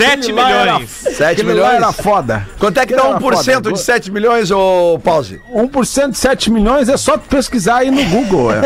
[0.00, 0.90] Aquele lá era- milhões.
[0.90, 1.74] 7 aquele lá milhões?
[1.74, 2.48] era foda.
[2.58, 3.72] Quanto é que dá era 1% foda.
[3.72, 5.40] de 7 milhões, ô Pause?
[5.54, 8.60] 1% de 7 milhões é só pesquisar aí no Google, é.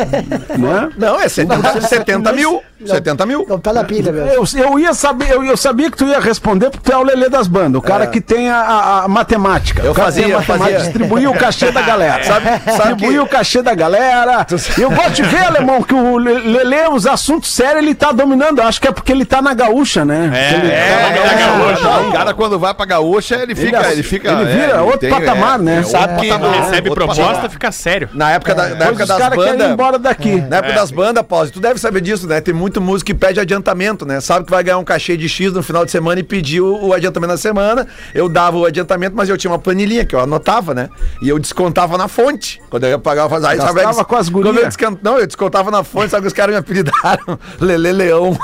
[0.56, 0.88] né?
[0.96, 2.62] Não, é 70, 70 mil.
[2.84, 3.46] 70 mil.
[3.48, 4.28] Não, tá na pilha mesmo.
[4.30, 7.02] Eu, eu ia saber, eu, eu sabia que tu ia responder porque tu é o
[7.02, 9.82] Lelê das bandas, o cara que tem a, a- a matemática.
[9.82, 10.54] Eu fazia, eu fazia.
[10.64, 12.22] matemática, distribuir o cachê da galera.
[12.24, 12.60] Sabe- sabe
[12.94, 14.46] distribuir que- o cachê da galera.
[14.78, 18.60] Eu vou te ver, alemão, que o Le- Lelê, os assuntos sérios, ele tá dominando.
[18.60, 20.30] Acho que é porque ele tá na gaúcha, né?
[20.34, 21.34] É, Ele- é, é, na
[21.74, 22.08] gaúcha.
[22.08, 23.90] O cara quando vai pra gaúcha, ele fica.
[23.92, 25.82] Ele, fica, ele vira é, outro tem- patamar, né?
[25.82, 27.50] Sabe que patamar, Recebe proposta, patamar.
[27.50, 28.08] fica sério.
[28.12, 29.72] Na época, da, na época os das caras querem ir bandas.
[29.72, 30.40] embora daqui.
[30.40, 32.40] Na época das bandas, Pause, tu deve saber disso, né?
[32.40, 34.20] Tem muito músico que pede adiantamento, né?
[34.20, 36.92] Sabe que vai ganhar um cachê de X no final de semana e pediu o
[36.92, 37.86] adiantamento na semana.
[38.14, 40.88] Eu dava o adiantamento, mas eu tinha uma planilhinha que eu anotava, né?
[41.22, 42.60] E eu descontava na fonte.
[42.70, 43.48] Quando eu ia pagar, eu fazia.
[43.50, 44.76] Aí, sabe, com as gurias.
[44.80, 47.38] Eu Não, eu descontava na fonte, sabe que os caras me apelidaram?
[47.60, 48.36] Lele Leão.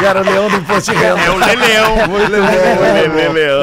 [0.00, 1.20] e era o Leão do Imposto de Renda.
[1.20, 1.96] É o Leleão.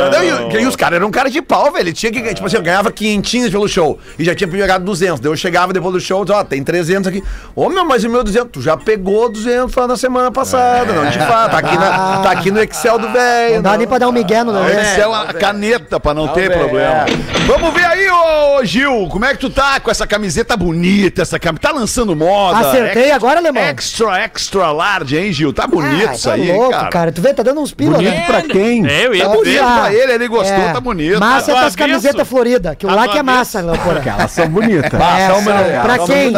[0.11, 1.85] Não, e, o- e os caras eram um cara de pau, velho.
[1.85, 3.99] Ele tinha que, tipo assim, eu ganhava quinhentinhos pelo show.
[4.17, 5.19] E já tinha pegado 200.
[5.19, 7.23] Daí eu chegava depois do show, ó, tem 300 aqui.
[7.55, 11.09] Ô, meu, mas o meu 200, tu já pegou 200 lá na semana passada, não
[11.09, 11.47] te fala.
[11.47, 13.55] Tá aqui, na- tá aqui no Excel do velho.
[13.55, 14.81] Não dá nem pra dar um migué no É.
[14.81, 17.05] Excel a caneta pra não ter velho, problema.
[17.47, 21.39] Vamos ver aí, ô Gil, como é que tu tá com essa camiseta bonita, essa
[21.39, 21.65] camiseta.
[21.69, 22.59] Tá lançando moda.
[22.59, 23.63] Acertei agora, alemão?
[23.63, 25.53] Extra, extra large, hein, Gil?
[25.53, 26.89] Tá bonito Ah, isso tá aí, louco, cara.
[26.89, 27.11] cara.
[27.13, 28.25] Tu vê, tá dando uns pila, Bonito né?
[28.27, 28.85] pra quem?
[28.85, 31.19] É, eu ia Tá bonito pra ele, ele gostou, tá bonito.
[31.21, 32.73] Massa Tá é do das camisetas floridas.
[32.73, 34.03] Aquilo Tá lá que é massa, Leopora.
[34.05, 34.91] Elas são bonitas.
[34.99, 36.33] Ah, É, bonitas, pra são quem?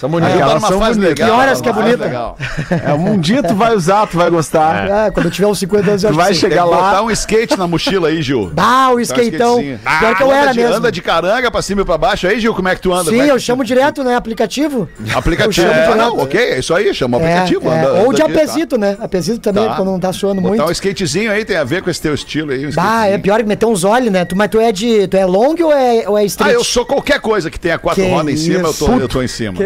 [0.00, 0.61] São bonitas.
[0.62, 1.28] Uma são fase legal.
[1.28, 2.04] Que horas que é bonita?
[2.04, 2.36] legal.
[2.84, 4.90] É, um dia tu vai usar, tu vai gostar.
[4.90, 6.40] Ah, quando eu tiver uns 50 anos, eu vai que sim.
[6.40, 7.02] chegar Tem que botar lá.
[7.02, 8.52] um skate na mochila aí, Gil.
[8.56, 9.60] Ah, o Dá um skateão.
[9.60, 9.78] skatezinho.
[9.98, 10.74] Pior que eu anda era de, mesmo.
[10.74, 13.10] Anda de caranga pra cima e pra baixo aí, Gil, como é que tu anda?
[13.10, 14.14] Sim, Vai- eu chamo direto, né?
[14.16, 14.88] Aplicativo.
[15.14, 15.66] Aplicativo.
[15.66, 15.96] Eu chamo Ah, direto.
[15.98, 17.68] não, ok, é isso aí, chama o É, aplicativo.
[17.70, 17.78] é.
[17.78, 18.38] anda- Ou de aqui, tá.
[18.42, 18.96] apesito, né?
[19.00, 19.74] Apesito também, Tá.
[19.76, 20.68] quando não tá suando Botar muito.
[20.68, 22.64] um skatezinho aí tem a ver com esse teu estilo aí.
[22.66, 23.14] um skatezinho.
[23.14, 24.24] é pior que meter uns olhos, né?
[24.24, 25.06] Tu, mas tu é de.
[25.08, 26.54] Tu é long ou é, ou é Ah, street?
[26.54, 29.28] eu sou qualquer coisa que tenha quatro rodas em cima, eu tô, eu tô em
[29.28, 29.58] cima.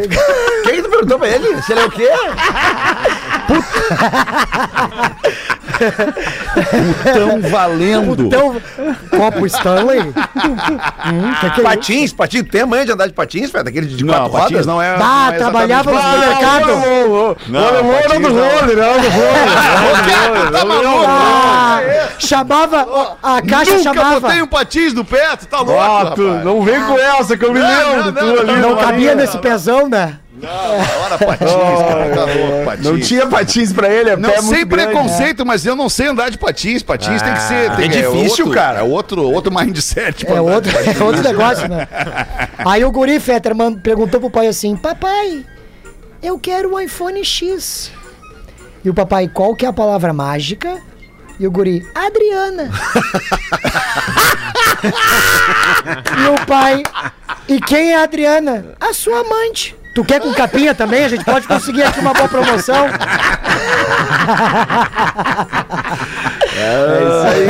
[0.65, 1.63] Quem perguntou pra ele?
[1.63, 2.09] Se ele é o quê?
[7.13, 8.23] Tão valendo.
[8.27, 8.57] Então,
[9.11, 10.01] copo Stanley?
[10.01, 10.15] hum,
[11.41, 12.45] que que é Patins, patins.
[12.51, 13.65] Tem a manha de andar de patins, velho?
[13.65, 14.67] Daquele de Não, quatro patins rodas?
[14.67, 14.97] não é.
[14.99, 16.67] Não é trabalhava no supermercado.
[17.49, 18.43] Não, Olha, patins olha do não.
[18.49, 20.53] role, não, do role.
[20.53, 21.05] Tá maluco?
[21.09, 21.81] Ah,
[22.19, 23.17] chamava.
[23.23, 24.21] A caixa Nunca chamava.
[24.21, 27.59] botei um patins no pé, tu tá louco, não vem com essa que eu me
[27.61, 27.67] Não,
[28.05, 28.13] lembro.
[28.25, 30.19] não, não, Não cabia nesse pezão, né?
[30.43, 31.51] Ora, patins,
[31.89, 32.85] cara, tá louco, patins.
[32.85, 34.93] Não tinha patins pra ele, é Não, pé sem muito grande.
[34.93, 36.83] preconceito, mas eu não sei andar de patins.
[36.83, 37.77] Patins tem que ser.
[37.77, 38.81] Tem, é difícil, outro, cara.
[38.81, 40.27] É outro, outro mindset.
[40.27, 41.01] pra É andar outro, de patins.
[41.01, 41.89] é outro negócio, né?
[42.59, 45.45] Aí o Guri Fetter perguntou pro pai assim: Papai,
[46.23, 47.91] eu quero um iPhone X.
[48.85, 50.77] E o papai, qual que é a palavra mágica?
[51.41, 52.71] E o Guri, Adriana.
[56.25, 56.83] e o pai,
[57.49, 58.75] e quem é a Adriana?
[58.81, 59.75] A sua amante.
[59.97, 61.07] Tu quer com capinha também?
[61.07, 62.87] A gente pode conseguir aqui uma boa promoção.
[66.55, 67.47] É isso aí.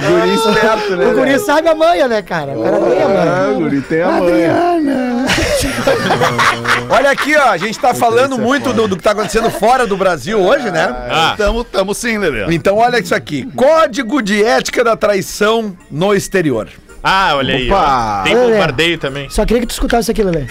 [0.08, 1.06] Guri esperto, né?
[1.08, 2.52] O Guri sabe a manha, né, cara?
[2.52, 3.30] O cara tem a manha.
[3.30, 5.26] Ah, o guri tem a manha.
[6.88, 7.50] Olha aqui, ó.
[7.50, 10.86] A gente tá falando muito do, do que tá acontecendo fora do Brasil hoje, né?
[11.10, 12.46] Ah, tamo, tamo sim, Lelê.
[12.54, 13.46] Então olha isso aqui.
[13.54, 16.66] Código de ética da traição no exterior.
[17.02, 17.70] Ah, olha aí.
[17.70, 18.20] Opa.
[18.20, 18.22] ó.
[18.22, 19.28] Tem bombardeio também.
[19.28, 20.46] Só queria que tu escutasse isso aqui, Lelê.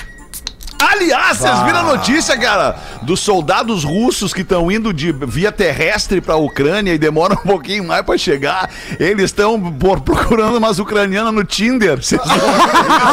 [0.79, 6.19] Aliás, vocês viram a notícia, cara, dos soldados russos que estão indo de via terrestre
[6.21, 8.69] pra Ucrânia e demoram um pouquinho mais pra chegar.
[8.99, 11.97] Eles estão por- procurando umas ucranianas no Tinder.
[12.03, 12.21] Vocês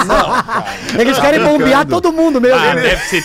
[0.07, 1.01] não...
[1.01, 2.59] Eles querem bombear todo mundo mesmo.
[2.59, 3.23] Ah, deve ser.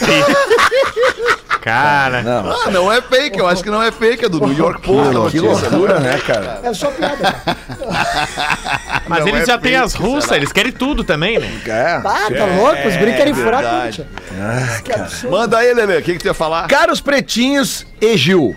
[1.61, 2.23] Cara.
[2.65, 5.17] Ah, não é fake, eu acho que não é fake, é do New York Post.
[5.17, 6.59] a Que loucura, né, cara?
[6.63, 7.35] É só piada.
[9.07, 11.49] Mas Não eles é já têm as russas, eles querem tudo também, né?
[11.67, 12.01] É.
[12.03, 12.87] Ah, tá louco?
[12.87, 13.71] Os gringos querem furar tudo.
[13.71, 15.09] verdade.
[15.19, 15.29] tia.
[15.29, 16.67] Manda aí, Lelê, o que, que tu ia falar?
[16.67, 18.55] Caros pretinhos e Gil.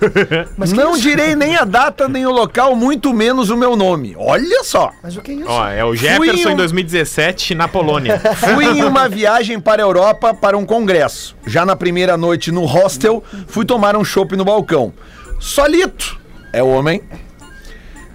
[0.74, 4.14] Não direi nem a data nem o local, muito menos o meu nome.
[4.18, 4.92] Olha só.
[5.02, 5.46] Mas o que é isso?
[5.48, 8.18] Ó, é o Fui Jefferson um- em 2017 na Polônia.
[8.36, 11.36] Fui em uma viagem para a Europa para um congresso.
[11.46, 14.92] Já na primeira noite no hostel, fui tomar um chopp no balcão.
[15.38, 16.18] Solito,
[16.52, 17.02] é homem.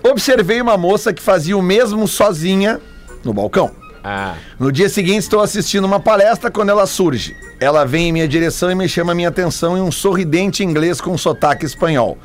[0.08, 2.80] Observei uma moça que fazia o mesmo sozinha
[3.24, 3.72] no balcão.
[4.04, 4.36] Ah.
[4.60, 7.36] No dia seguinte, estou assistindo uma palestra quando ela surge.
[7.60, 11.02] Ela vem em minha direção e me chama a minha atenção em um sorridente inglês
[11.02, 12.20] com sotaque espanhol.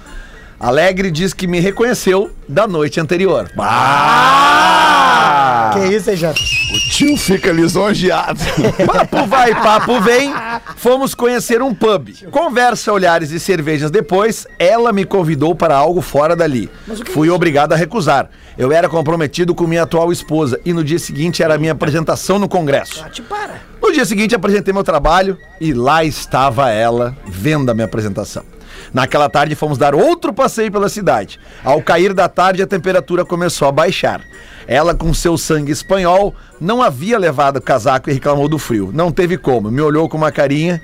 [0.59, 3.51] Alegre diz que me reconheceu da noite anterior.
[3.59, 5.71] Ah!
[5.73, 6.39] Que isso, hein, Jeff?
[6.73, 8.39] O tio fica lisonjeado.
[8.87, 10.33] Papo vai, papo vem.
[10.77, 12.11] Fomos conhecer um pub.
[12.31, 16.71] Conversa, olhares e cervejas depois, ela me convidou para algo fora dali.
[17.07, 18.31] Fui obrigado a recusar.
[18.57, 22.39] Eu era comprometido com minha atual esposa e no dia seguinte era a minha apresentação
[22.39, 23.05] no congresso.
[23.29, 23.63] Para.
[23.83, 28.45] No dia seguinte apresentei meu trabalho e lá estava ela vendo a minha apresentação.
[28.93, 31.39] Naquela tarde fomos dar outro passeio pela cidade.
[31.65, 34.21] Ao cair da tarde a temperatura começou a baixar.
[34.67, 38.91] Ela com seu sangue espanhol não havia levado casaco e reclamou do frio.
[38.93, 39.71] Não teve como.
[39.71, 40.81] Me olhou com uma carinha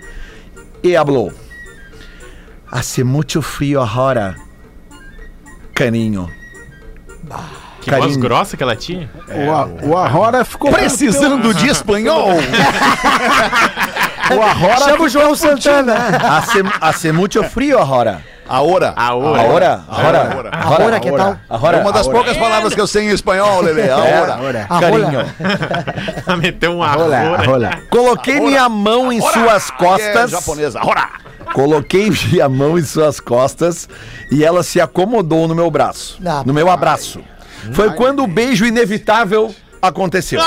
[0.83, 1.33] e falou:
[2.71, 4.37] Hace muito frio agora,
[5.75, 6.31] carinho.
[7.81, 8.21] Que voz Carinho.
[8.21, 9.09] grossa que ela tinha.
[9.29, 10.73] O, a- o Arrora ficou.
[10.73, 12.31] Precisando de espanhol?
[14.35, 15.95] O Arrora Chama o João Santana.
[15.95, 18.23] Hace, hace muito frio agora.
[18.49, 18.93] A hora.
[18.97, 19.41] A hora.
[19.41, 21.37] Agora, agora, Agora, que tal?
[21.51, 21.77] agora.
[21.79, 23.91] É uma das poucas palavras que eu sei em espanhol, Lelê.
[23.91, 24.67] A hora.
[24.69, 25.21] Carinho.
[26.27, 27.71] Ela meteu um rola.
[27.91, 30.31] Coloquei minha mão em suas É costas.
[30.31, 30.81] japonesa.
[30.85, 31.09] Hora.
[31.53, 33.89] Coloquei minha mão em suas costas
[34.31, 36.19] e ela se acomodou no meu braço.
[36.27, 37.21] Ah, no meu abraço.
[37.73, 40.41] Foi quando o beijo inevitável aconteceu.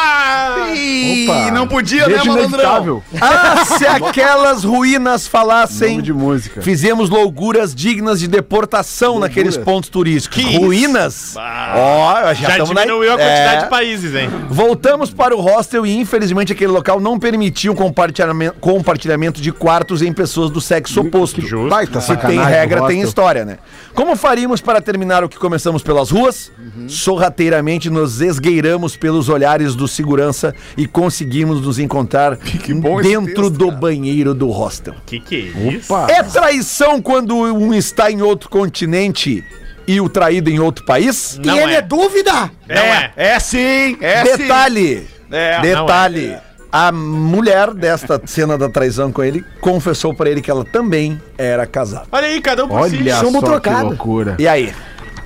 [0.73, 1.51] Ih, Opa.
[1.51, 3.01] não podia, né, malandrão?
[3.19, 5.91] Ah, se aquelas ruínas falassem.
[5.91, 6.61] Nome de música.
[6.61, 10.37] Fizemos loucuras dignas de deportação naqueles pontos turísticos.
[10.43, 11.35] Que ruínas?
[11.37, 13.63] Ó, já, Já estamos na- diminuiu a quantidade É.
[13.63, 14.29] de países, hein?
[14.49, 20.01] Voltamos para o hostel e infelizmente aquele local não permitia um compartilhamento, compartilhamento de quartos
[20.01, 21.41] em pessoas do sexo oposto.
[21.41, 21.69] Justo.
[21.69, 23.57] Baita Se tem regra, tem história, né?
[23.93, 26.51] Como faríamos para terminar o que começamos pelas ruas?
[26.87, 32.38] Sorrateiramente nos esgueiramos pelos olhares do segurança e conseguimos nos encontrar
[33.01, 33.77] dentro texto, do cara.
[33.77, 34.95] banheiro do hostel.
[35.05, 35.93] Que que é isso?
[35.93, 36.12] Opa.
[36.12, 39.43] É traição quando um está em outro continente
[39.88, 41.39] e o traído em outro país?
[41.43, 41.77] Não e ele é.
[41.77, 42.51] é dúvida?
[42.67, 43.12] Não é.
[43.15, 45.08] É sim, é Detalhe!
[45.32, 46.38] É, detalhe!
[46.71, 51.65] A mulher desta cena da traição com ele confessou pra ele que ela também era
[51.65, 52.05] casada.
[52.12, 52.97] Olha aí, cada um por si.
[52.97, 53.77] Olha Chumbo só trocado.
[53.77, 54.36] que loucura.
[54.38, 54.71] E aí?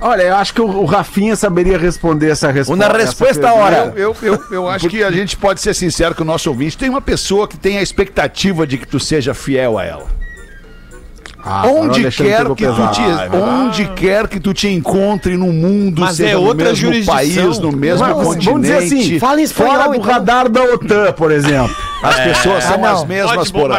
[0.00, 2.86] Olha, eu acho que o, o Rafinha saberia responder essa resposta.
[2.86, 3.92] Uma resposta à hora.
[3.96, 6.76] Eu, eu, eu acho que a gente pode ser sincero com o nosso ouvinte.
[6.76, 10.23] Tem uma pessoa que tem a expectativa de que tu seja fiel a ela.
[11.46, 15.52] Ah, onde quer que tu te, Ah, é onde quer que tu te encontre no
[15.52, 17.14] mundo, Mas seja é no outra mesmo jurisdição.
[17.14, 18.46] país, no mesmo Vamos- continente.
[18.46, 20.10] Vamos dizer assim, Fala em espanhol, fora do então.
[20.12, 21.74] radar da OTAN, por exemplo.
[22.02, 22.88] As pessoas Ah, são não.
[22.88, 23.70] as mesmas por.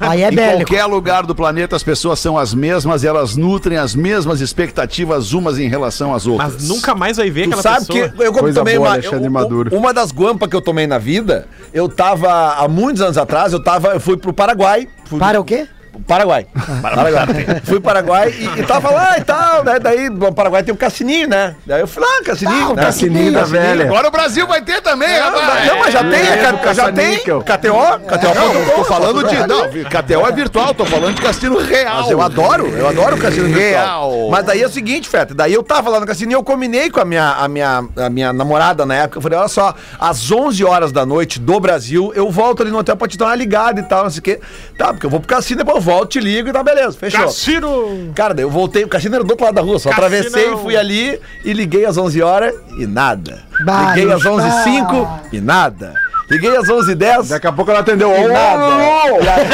[0.00, 0.70] Aí é em bélico.
[0.70, 5.32] qualquer lugar do planeta, as pessoas são as mesmas e elas nutrem as mesmas expectativas
[5.32, 6.54] umas em relação às outras.
[6.54, 8.08] Mas nunca mais vai ver Tu aquela sabe pessoa.
[8.10, 9.76] que eu Coisa tomei boa, uma, eu- Maduro.
[9.76, 13.62] uma das guampas que eu tomei na vida, eu tava há muitos anos atrás, eu
[13.62, 15.66] tava, eu fui pro Paraguai, fui Para o quê?
[16.06, 16.46] Paraguai.
[16.82, 17.26] Paraguai.
[17.64, 19.78] fui pro Paraguai e, e tava lá e tal, né?
[19.78, 21.54] Daí no Paraguai tem o cassininho, né?
[21.66, 22.82] Daí eu fui lá, cassininho, Ah, o né?
[22.82, 23.84] Cassininho da velha.
[23.84, 25.66] Agora o Brasil vai ter também, Não, rapaz.
[25.66, 27.18] não, mas já tem, É, ca- do já tem.
[27.18, 28.34] KTO, KTO.
[28.34, 29.36] Não, tô falando de.
[29.46, 32.02] Não, KTO é virtual, tô falando de cassino real.
[32.02, 34.10] Mas eu adoro, eu adoro o cassino Real.
[34.10, 34.30] virtual.
[34.30, 36.90] Mas daí é o seguinte, Feta, daí eu tava lá no cassino e eu combinei
[36.90, 39.18] com a minha, a minha, a minha namorada na época.
[39.18, 42.78] Eu falei, olha só, às 11 horas da noite do Brasil, eu volto ali no
[42.78, 44.40] hotel pra te dar uma ligada e tal, não sei o quê.
[44.76, 47.20] Tá, porque eu vou pro cassino, depois eu volto, te ligo e tá beleza, fechou.
[47.20, 48.12] Cassino!
[48.14, 50.06] Cara, eu voltei, o cassino era do outro lado da rua, só Cassino.
[50.06, 53.42] atravessei, fui ali e liguei às 11 horas e nada.
[53.64, 54.30] Bah, liguei às bah.
[54.32, 55.94] 11 h 05 e nada.
[56.30, 58.10] Liguei às 11 h 10 Daqui a pouco ela atendeu.
[58.10, 58.64] e Ô, nada.
[58.64, 59.22] ô, ô.
[59.22, 59.44] E aí-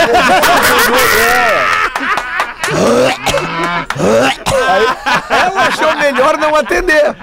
[4.68, 4.86] Aí
[5.30, 7.04] ela achou melhor não atender.
[7.04, 7.14] É.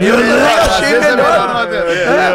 [0.00, 0.16] Eu
[0.70, 1.68] achei melhor.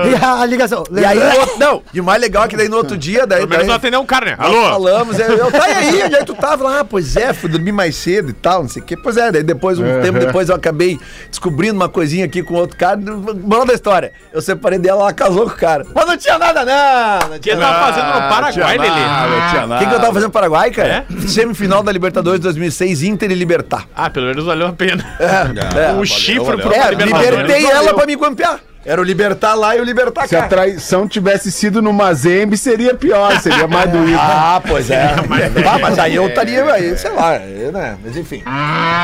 [0.09, 0.83] E a ligação.
[0.91, 1.19] E aí,
[1.59, 3.39] não, e o mais legal é que daí no outro dia, daí.
[3.39, 4.35] Pelo menos daí não atendeu um cara, né?
[4.37, 4.69] Alô?
[4.69, 6.79] Falamos, eu, eu, tá e aí, onde é que tu tava?
[6.79, 8.95] Ah, pois é, fui dormir mais cedo e tal, não sei o quê.
[8.97, 12.77] Pois é, daí depois, um tempo depois, eu acabei descobrindo uma coisinha aqui com outro
[12.77, 12.97] cara.
[12.97, 15.85] Moral da história, eu separei dela, ela casou com o cara.
[15.93, 17.35] Mas não tinha nada, não!
[17.35, 19.75] O que ele tava fazendo no Paraguai, Lelê?
[19.75, 21.05] O que, que eu tava fazendo no Paraguai, cara?
[21.27, 23.87] Semifinal da Libertadores 2006, Inter e Libertar.
[23.95, 25.05] Ah, pelo menos valeu a pena.
[25.19, 28.59] É, um chifre pro É, libertei ela pra me campear.
[28.87, 30.47] Era o Libertar lá e o Libertar Se a cá.
[30.47, 34.17] traição tivesse sido no Mazembe, seria pior, seria mais doído.
[34.17, 35.13] Ah, pois é.
[35.69, 37.97] Ah, mas aí eu estaria, aí, sei lá, eu, né?
[38.01, 38.41] Mas enfim.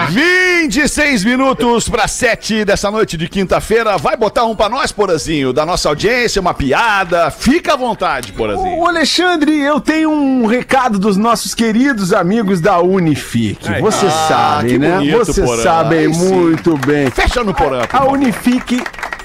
[0.09, 3.97] 26 minutos para 7 dessa noite de quinta-feira.
[3.97, 7.29] Vai botar um pra nós, Porazinho, da nossa audiência, uma piada.
[7.31, 8.79] Fica à vontade, Porazinho.
[8.79, 13.79] Ô Alexandre, eu tenho um recado dos nossos queridos amigos da Unifique.
[13.81, 14.95] Você Ah, sabe, né?
[14.97, 15.61] bonito, Você Porã.
[15.63, 16.33] sabe sim.
[16.33, 17.09] muito bem.
[17.09, 17.81] Fecha no Porã.
[17.85, 18.13] por A favor.
[18.13, 18.81] Unifique.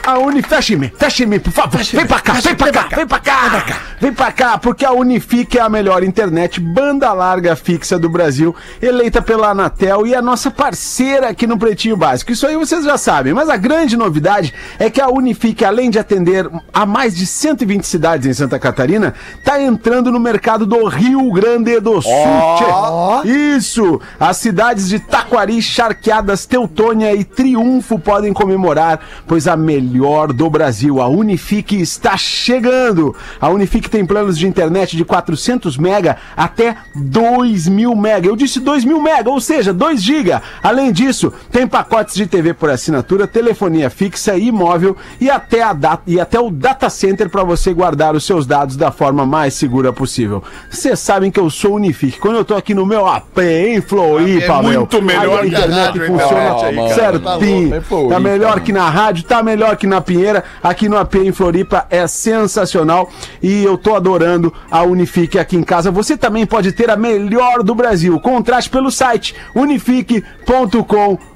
[0.08, 1.82] A Uni, feche-me, feche-me, por favor.
[1.82, 3.80] Vem pra cá, vem pra cá, vem pra cá.
[4.00, 8.56] Vem pra cá, porque a Unifique é a melhor internet banda larga fixa do Brasil,
[8.80, 12.32] eleita pela Anatel e a nossa parceira aqui no Pretinho Básico.
[12.32, 15.98] Isso aí vocês já sabem, mas a grande novidade é que a Unifique, além de
[15.98, 19.12] atender a mais de 120 cidades em Santa Catarina,
[19.44, 22.12] tá entrando no mercado do Rio Grande do Sul.
[22.56, 23.28] Tchê.
[23.28, 24.00] Isso!
[24.18, 29.97] As cidades de Taquari, Charqueadas, Teutônia e Triunfo podem comemorar, pois a melhor
[30.32, 33.14] do Brasil, a Unifique, está chegando.
[33.40, 38.28] A Unifique tem planos de internet de 400 mega até 2.000 mega.
[38.28, 40.42] Eu disse 2.000 mega, ou seja, 2 giga.
[40.62, 45.72] Além disso, tem pacotes de TV por assinatura, telefonia fixa e móvel e até, a
[45.72, 49.54] data, e até o data center para você guardar os seus dados da forma mais
[49.54, 50.42] segura possível.
[50.70, 52.18] Vocês sabem que eu sou Unifique.
[52.18, 55.56] Quando eu tô aqui no meu AP em Floripa, É meu, muito melhor aí que
[55.56, 56.88] a a internet rádio, funciona internet aí, cara.
[56.88, 56.94] Tá
[57.38, 57.60] certinho.
[57.60, 60.44] louco, é Floripa, Tá melhor que na rádio, tá melhor que na Pinheira.
[60.62, 63.10] Aqui no AP em Floripa é sensacional
[63.42, 65.90] e eu tô adorando a Unifique aqui em casa.
[65.90, 68.18] Você também pode ter a melhor do Brasil.
[68.20, 71.28] Contrate pelo site unifique.com.br.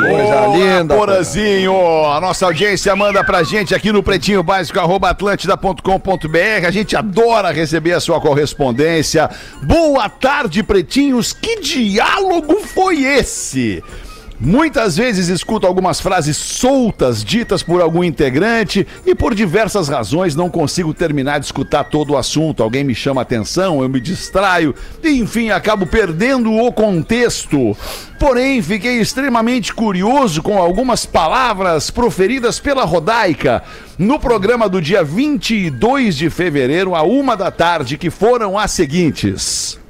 [0.00, 0.96] Coisa linda.
[0.96, 1.74] Porazinho,
[2.06, 6.66] a nossa audiência manda pra gente aqui no pretinho básico arroba atlântida.com.br.
[6.66, 9.28] A gente adora receber a sua correspondência.
[9.62, 11.32] Boa tarde, pretinhos.
[11.32, 13.82] Que diálogo foi esse?
[14.44, 20.50] Muitas vezes escuto algumas frases soltas ditas por algum integrante e por diversas razões não
[20.50, 22.62] consigo terminar de escutar todo o assunto.
[22.62, 27.74] Alguém me chama atenção, eu me distraio e enfim acabo perdendo o contexto.
[28.20, 33.62] Porém, fiquei extremamente curioso com algumas palavras proferidas pela Rodaica
[33.96, 39.80] no programa do dia 22 de fevereiro, a uma da tarde, que foram as seguintes.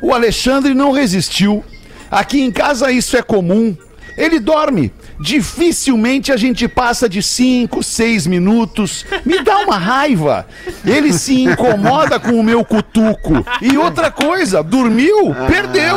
[0.00, 1.64] O Alexandre não resistiu.
[2.10, 3.76] Aqui em casa isso é comum.
[4.16, 4.92] Ele dorme.
[5.20, 9.06] Dificilmente a gente passa de 5, 6 minutos.
[9.24, 10.44] Me dá uma raiva.
[10.84, 13.44] Ele se incomoda com o meu cutuco.
[13.62, 15.94] E outra coisa, dormiu, perdeu.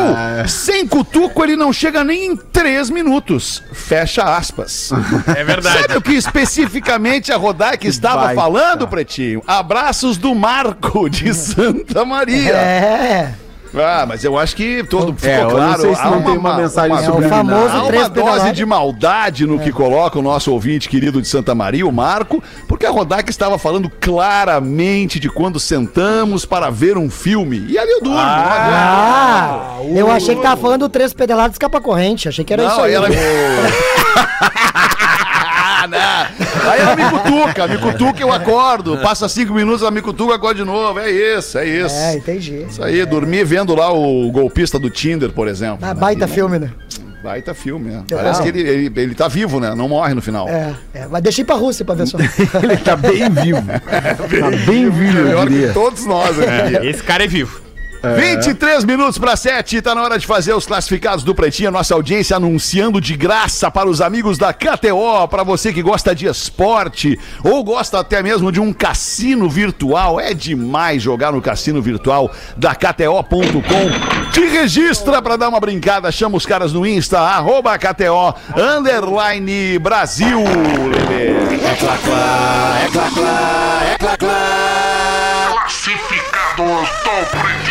[0.48, 3.64] Sem cutuco ele não chega nem em 3 minutos.
[3.74, 4.92] Fecha aspas.
[5.36, 5.82] É verdade.
[5.82, 8.40] Sabe o que especificamente a Rodaica estava baita.
[8.42, 9.42] falando, Pretinho?
[9.48, 12.54] Abraços do Marco de Santa Maria.
[12.54, 13.34] É.
[13.74, 15.82] Ah, mas eu acho que todo ficou É, eu não claro.
[15.82, 17.38] sei se há não tem uma mensagem É o subliminar.
[17.38, 21.56] famoso Há uma dose de maldade no que coloca o nosso ouvinte querido de Santa
[21.56, 27.10] Maria, o Marco, porque a Rodak estava falando claramente de quando sentamos para ver um
[27.10, 27.66] filme.
[27.70, 28.20] E ali eu durmo.
[28.20, 32.28] Ah, eu achei que tava falando três pedaladas escapa corrente.
[32.28, 32.94] Achei que era Não, isso aí.
[32.94, 33.08] ela-
[35.82, 36.72] Ah, não.
[36.72, 38.98] Aí ela me cutuca, me cutuca, eu acordo.
[39.00, 41.00] Passa cinco minutos, ela me cutuca, eu acordo de novo.
[41.00, 41.96] É isso, é isso.
[41.96, 42.66] É, entendi.
[42.70, 45.80] Isso aí, dormir vendo lá o golpista do Tinder, por exemplo.
[45.82, 46.72] Ah, baita filme, né?
[47.24, 48.04] Baita filme, né?
[48.10, 49.74] Parece que ele, ele, ele tá vivo, né?
[49.76, 50.48] Não morre no final.
[50.50, 52.18] É, é, mas deixa ir pra Rússia pra ver só.
[52.18, 53.62] Ele tá bem vivo.
[54.42, 56.90] Tá bem vivo, eu Melhor que todos nós, diria.
[56.90, 57.62] Esse cara é vivo.
[58.04, 62.36] 23 minutos para 7, tá na hora de fazer os classificados do Pretinho, nossa audiência
[62.36, 67.64] anunciando de graça para os amigos da KTO, para você que gosta de esporte ou
[67.64, 70.20] gosta até mesmo de um cassino virtual.
[70.20, 74.32] É demais jogar no cassino virtual da KTO.com.
[74.32, 80.40] Te registra para dar uma brincada, chama os caras no Insta, arroba KTO, underline Brasil,
[80.40, 81.32] Lelê.
[81.64, 85.52] É clá, clá, é clá, clá, é clá, clá.
[85.52, 87.71] Classificados do Pretinho.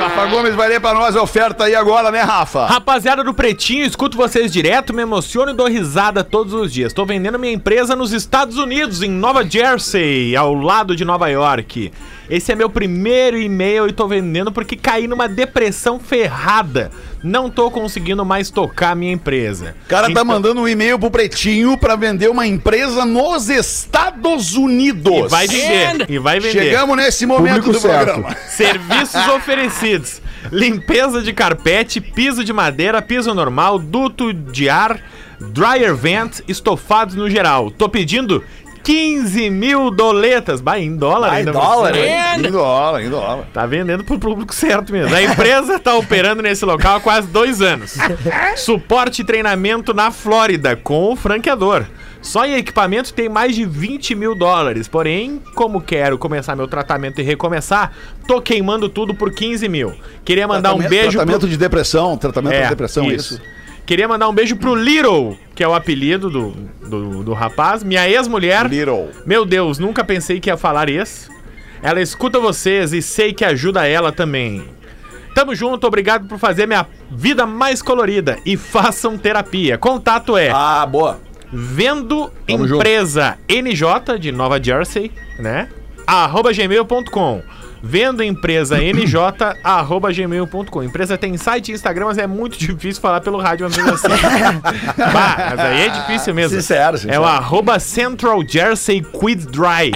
[0.00, 2.66] Rafa Gomes vai ler pra nós a oferta aí agora, né, Rafa?
[2.66, 6.92] Rapaziada do Pretinho, escuto vocês direto, me emociono e dou risada todos os dias.
[6.92, 11.92] Tô vendendo minha empresa nos Estados Unidos, em Nova Jersey, ao lado de Nova York.
[12.30, 16.90] Esse é meu primeiro e-mail e tô vendendo porque caí numa depressão ferrada.
[17.22, 19.74] Não tô conseguindo mais tocar minha empresa.
[19.84, 24.54] O cara Então- tá mandando um e-mail pro Pretinho pra vender uma empresa nos Estados
[24.54, 25.12] Unidos.
[25.26, 26.06] E vai vender.
[26.10, 26.62] E vai vender.
[26.64, 28.04] Chegamos nesse momento Público do certo.
[28.12, 28.36] programa.
[28.48, 35.00] Serviços oferecidos: limpeza de carpete, piso de madeira, piso normal, duto de ar,
[35.40, 37.70] dryer vent, estofados no geral.
[37.70, 38.44] Tô pedindo
[38.92, 40.62] 15 mil doletas.
[40.62, 41.52] Bah, em dólar Vai, ainda.
[41.52, 42.00] dólar, você.
[42.06, 42.16] hein?
[42.38, 43.44] Em dólar, em dólar.
[43.52, 45.14] Tá vendendo pro público certo mesmo.
[45.14, 47.98] A empresa tá operando nesse local há quase dois anos.
[48.56, 51.84] Suporte e treinamento na Flórida com o franqueador.
[52.22, 54.88] Só em equipamento tem mais de 20 mil dólares.
[54.88, 57.92] Porém, como quero começar meu tratamento e recomeçar,
[58.26, 59.94] tô queimando tudo por 15 mil.
[60.24, 61.18] Queria mandar um Tratamento- beijo pro...
[61.26, 63.34] Tratamento de depressão, tratamento É, de depressão, isso.
[63.34, 63.42] isso.
[63.88, 66.50] Queria mandar um beijo pro Little, que é o apelido do,
[66.86, 67.82] do, do rapaz.
[67.82, 68.66] Minha ex-mulher.
[68.68, 69.08] Little.
[69.24, 71.30] Meu Deus, nunca pensei que ia falar isso.
[71.82, 74.62] Ela escuta vocês e sei que ajuda ela também.
[75.34, 78.38] Tamo junto, obrigado por fazer minha vida mais colorida.
[78.44, 79.78] E façam terapia.
[79.78, 81.18] Contato é Ah, boa.
[81.50, 85.66] vendo Tamo empresa NJ de Nova Jersey, né?
[86.06, 87.42] arroba gmail.com
[87.82, 89.16] Vendo empresa NJ,
[89.62, 90.82] arroba gmail.com.
[90.82, 94.08] Empresa tem site e Instagram, mas é muito difícil falar pelo rádio, mas mesmo assim.
[95.12, 96.60] bah, mas aí é difícil mesmo.
[96.60, 97.22] Sincero, É sincero.
[97.22, 99.92] o arroba Central Jersey Quid Dry.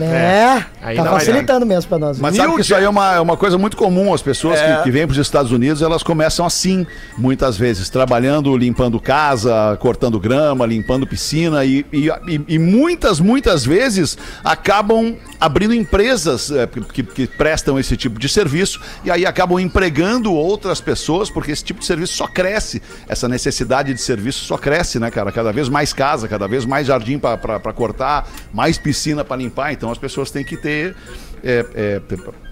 [0.00, 2.18] É, Aí tá não vai facilitando mesmo pra nós.
[2.18, 4.12] Mas sabe que isso aí é uma, é uma coisa muito comum.
[4.12, 4.76] As pessoas É.
[4.78, 6.86] que, que vêm para os Estados Unidos, elas começam assim,
[7.16, 13.64] muitas vezes, trabalhando, limpando casa, cortando grama, limpando piscina e, e, e- e muitas, muitas
[13.64, 19.60] vezes acabam abrindo empresas é, que, que prestam esse tipo de serviço e aí acabam
[19.60, 22.80] empregando outras pessoas, porque esse tipo de serviço só cresce.
[23.06, 25.30] Essa necessidade de serviço só cresce, né, cara?
[25.30, 29.72] Cada vez mais casa, cada vez mais jardim para cortar, mais piscina para limpar.
[29.72, 30.96] Então as pessoas têm que ter
[31.44, 32.00] é, é,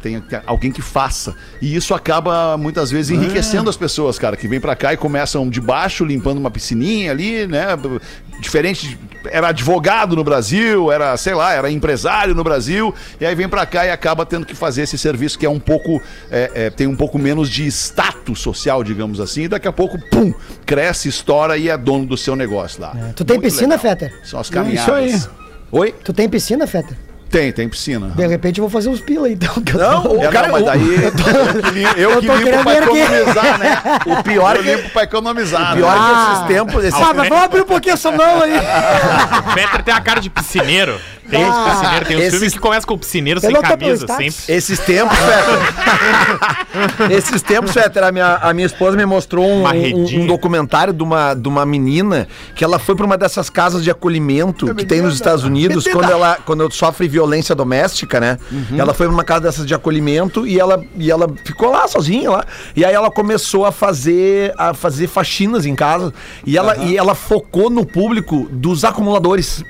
[0.02, 1.34] tem, alguém que faça.
[1.60, 5.48] E isso acaba muitas vezes enriquecendo as pessoas, cara, que vêm pra cá e começam
[5.48, 7.68] de baixo limpando uma piscininha ali, né?
[8.40, 8.98] Diferente, de-
[9.30, 13.64] era advogado no Brasil, era, sei lá, era empresário no Brasil, e aí vem pra
[13.64, 16.86] cá e acaba tendo que fazer esse serviço que é um pouco, é, é, tem
[16.88, 20.34] um pouco menos de status social, digamos assim, e daqui a pouco, pum,
[20.66, 22.96] cresce, estoura e é dono do seu negócio lá.
[23.14, 23.78] Tu tem Muito piscina, legal.
[23.78, 24.12] Fetter?
[24.24, 25.12] São as É caminhadas.
[25.14, 25.30] isso
[25.70, 25.94] Oi?
[26.04, 26.98] Tu tem piscina, Fetter?
[27.32, 28.08] Tem, tem piscina.
[28.14, 29.54] De repente eu vou fazer uns pila então.
[29.62, 30.82] que eu Não, tô- o É, cara- não, mas o- daí
[31.96, 33.82] eu, eu que tô limpo pra economizar, né?
[34.06, 35.74] O pior eu é que, limpo pra economizar.
[35.74, 36.06] pior é né?
[36.14, 36.84] que esses tempos.
[36.84, 38.52] Esses, Ah, mas vamos abrir um pouquinho essa mão aí.
[39.50, 40.98] O Peter tem a cara de piscineiro.
[41.30, 44.06] Tem Ah, piscineiro, tem uns esses- filmes que começam com o piscineiro Eu sem camisa,
[44.06, 44.34] sempre.
[44.48, 47.08] esses tempos, Fetter.
[47.16, 51.02] esses tempos, Fetter, a minha, a minha esposa me mostrou um, um- um documentário de
[51.02, 55.00] uma, de uma menina que ela foi pra uma dessas casas de acolhimento que tem
[55.00, 57.21] nos Estados Unidos quando ela, quando sofre violência
[57.54, 58.38] doméstica, né?
[58.76, 62.30] Ela foi pra uma casa dessas de acolhimento e ela, e ela ficou lá sozinha
[62.30, 62.44] lá.
[62.74, 66.12] E aí ela começou a fazer, a fazer faxinas em casa
[66.46, 69.62] e ela, e ela focou no público dos acumuladores.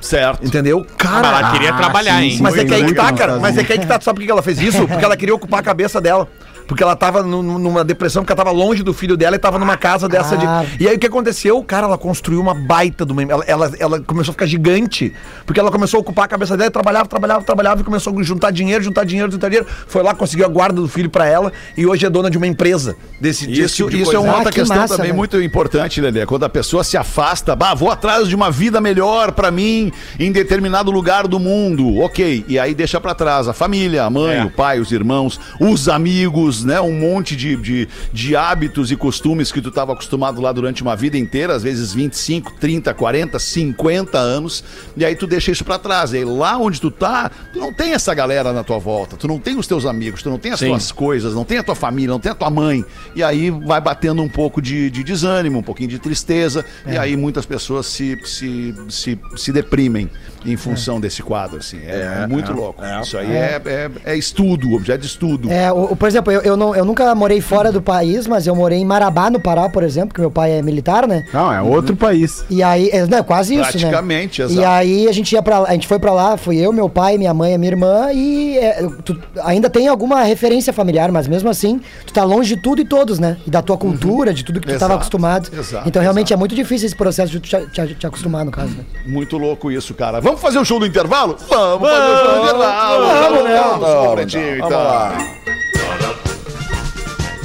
[0.00, 0.46] Certo.
[0.46, 0.86] Entendeu?
[0.96, 2.38] Cara, Mas ela queria trabalhar, hein?
[2.40, 3.38] mas é que aí que tá, cara.
[3.38, 4.00] Mas é que aí que tá.
[4.00, 4.86] Sabe por que ela fez isso?
[4.88, 6.26] Porque ela queria ocupar a cabeça dela.
[6.70, 9.38] Porque ela tava nu- nu- numa depressão, porque ela tava longe do filho dela e
[9.40, 10.64] tava numa casa dessa Ah.
[10.64, 10.84] de.
[10.84, 11.60] E aí o que aconteceu?
[11.64, 13.24] Cara, ela construiu uma baita de uma.
[13.24, 15.12] Ela, ela, ela começou a ficar gigante.
[15.44, 18.52] Porque ela começou a ocupar a cabeça dela, trabalhava, trabalhava, trabalhava e começou a juntar
[18.52, 19.66] dinheiro, juntar dinheiro, juntar dinheiro.
[19.88, 22.46] Foi lá, conseguiu a guarda do filho pra ela e hoje é dona de uma
[22.46, 24.20] empresa desse desse Isso, tipo de isso é coisa.
[24.20, 25.18] uma Ah, outra que questão massa, também velho.
[25.18, 26.24] muito importante, Lelê.
[26.24, 29.90] Quando a pessoa se afasta, bah, vou atrás de uma vida melhor pra mim
[30.20, 31.98] em determinado lugar do mundo.
[31.98, 32.44] Ok.
[32.46, 34.44] E aí deixa pra trás a família, a mãe, É.
[34.44, 36.80] o pai, os irmãos, os amigos, né?
[36.80, 40.96] Um monte de, de, de hábitos e costumes que tu estava acostumado lá durante uma
[40.96, 44.64] vida inteira, às vezes 25, 30, 40, 50 anos.
[44.96, 46.12] E aí tu deixa isso pra trás.
[46.12, 49.26] E aí lá onde tu tá, tu não tem essa galera na tua volta, tu
[49.26, 50.68] não tem os teus amigos, tu não tem as Sim.
[50.68, 52.84] tuas coisas, não tem a tua família, não tem a tua mãe.
[53.14, 56.64] E aí vai batendo um pouco de, de desânimo, um pouquinho de tristeza.
[56.86, 60.10] E aí muitas pessoas se, se, se, se deprimem
[60.44, 61.58] em função desse quadro.
[61.58, 61.78] Assim.
[61.86, 62.82] É, É, muito é, louco.
[62.84, 63.00] é.
[63.00, 65.50] Isso aí é, é, é estudo, objeto de estudo.
[65.50, 68.46] É, o, o- por exemplo, eu, eu, não, eu nunca morei fora do país, mas
[68.46, 71.24] eu morei em Marabá, no Pará, por exemplo, que meu pai é militar, né?
[71.32, 72.44] Não, é outro país.
[72.50, 73.70] E aí, é, não, é quase isso, né?
[73.70, 74.68] Praticamente, E exato.
[74.68, 77.34] aí a gente ia para a gente foi pra lá, fui eu, meu pai, minha
[77.34, 82.12] mãe, minha irmã e é, tu ainda tem alguma referência familiar, mas mesmo assim, tu
[82.12, 83.36] tá longe de tudo e todos, né?
[83.46, 85.50] E da tua cultura, de tudo que tu Exato, tava acostumado.
[85.52, 86.34] exato, então realmente exato.
[86.34, 88.84] é muito difícil esse processo de tu te, te- te acostumar no caso, né?
[89.06, 90.20] Muito louco isso, cara.
[90.20, 91.36] Vamos fazer o show do intervalo?
[91.48, 93.06] Vamos, fazer o show do intervalo.
[93.06, 93.60] vamos, né?
[93.60, 94.82] Vamos, Vamos, Pretinho, vamos então.
[94.82, 95.12] lá.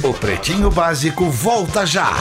[0.04, 2.12] O Pretinho Básico volta já.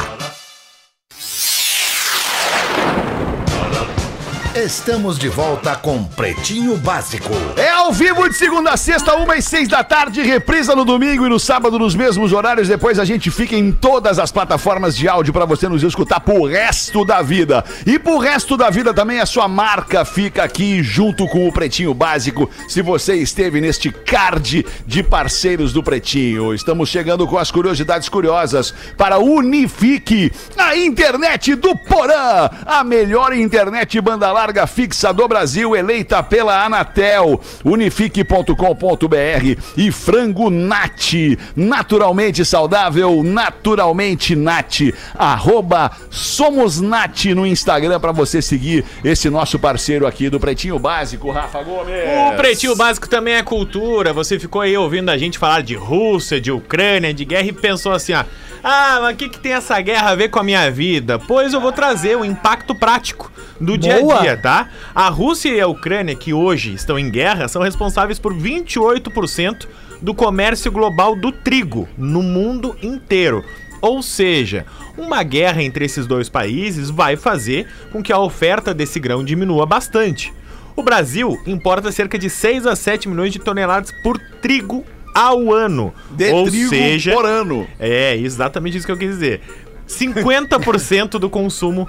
[4.55, 7.29] Estamos de volta com Pretinho Básico.
[7.57, 11.25] É ao vivo de segunda a sexta, uma e seis da tarde, reprisa no domingo
[11.25, 12.69] e no sábado nos mesmos horários.
[12.69, 16.45] Depois a gente fica em todas as plataformas de áudio para você nos escutar pro
[16.45, 17.65] resto da vida.
[17.85, 21.93] E pro resto da vida também a sua marca fica aqui junto com o Pretinho
[21.93, 22.49] Básico.
[22.69, 28.73] Se você esteve neste card de parceiros do Pretinho, estamos chegando com as curiosidades curiosas
[28.97, 36.21] para Unifique, a internet do Porã, a melhor internet banda larga fixa do Brasil, eleita
[36.21, 37.39] pela Anatel.
[37.63, 41.13] Unifique.com.br e Frango Nat,
[41.55, 44.81] naturalmente saudável, naturalmente Nat.
[45.17, 51.31] Arroba Somos Nat no Instagram para você seguir esse nosso parceiro aqui do Pretinho Básico,
[51.31, 51.95] Rafa Gomes.
[52.31, 54.13] O Pretinho Básico também é cultura.
[54.13, 57.91] Você ficou aí ouvindo a gente falar de Rússia, de Ucrânia, de guerra e pensou
[57.91, 58.23] assim, ó.
[58.67, 61.19] Ah, mas o que, que tem essa guerra a ver com a minha vida?
[61.19, 63.31] Pois eu vou trazer o impacto prático
[63.61, 64.17] do dia Boa.
[64.17, 64.69] a dia, tá?
[64.93, 69.67] A Rússia e a Ucrânia, que hoje estão em guerra, são responsáveis por 28%
[70.01, 73.43] do comércio global do trigo no mundo inteiro.
[73.81, 74.65] Ou seja,
[74.97, 79.65] uma guerra entre esses dois países vai fazer com que a oferta desse grão diminua
[79.65, 80.33] bastante.
[80.75, 84.83] O Brasil importa cerca de 6 a 7 milhões de toneladas por trigo
[85.13, 85.93] ao ano.
[86.11, 87.65] De Ou seja, por ano.
[87.79, 89.41] É, exatamente isso que eu quis dizer.
[89.87, 91.87] 50% do consumo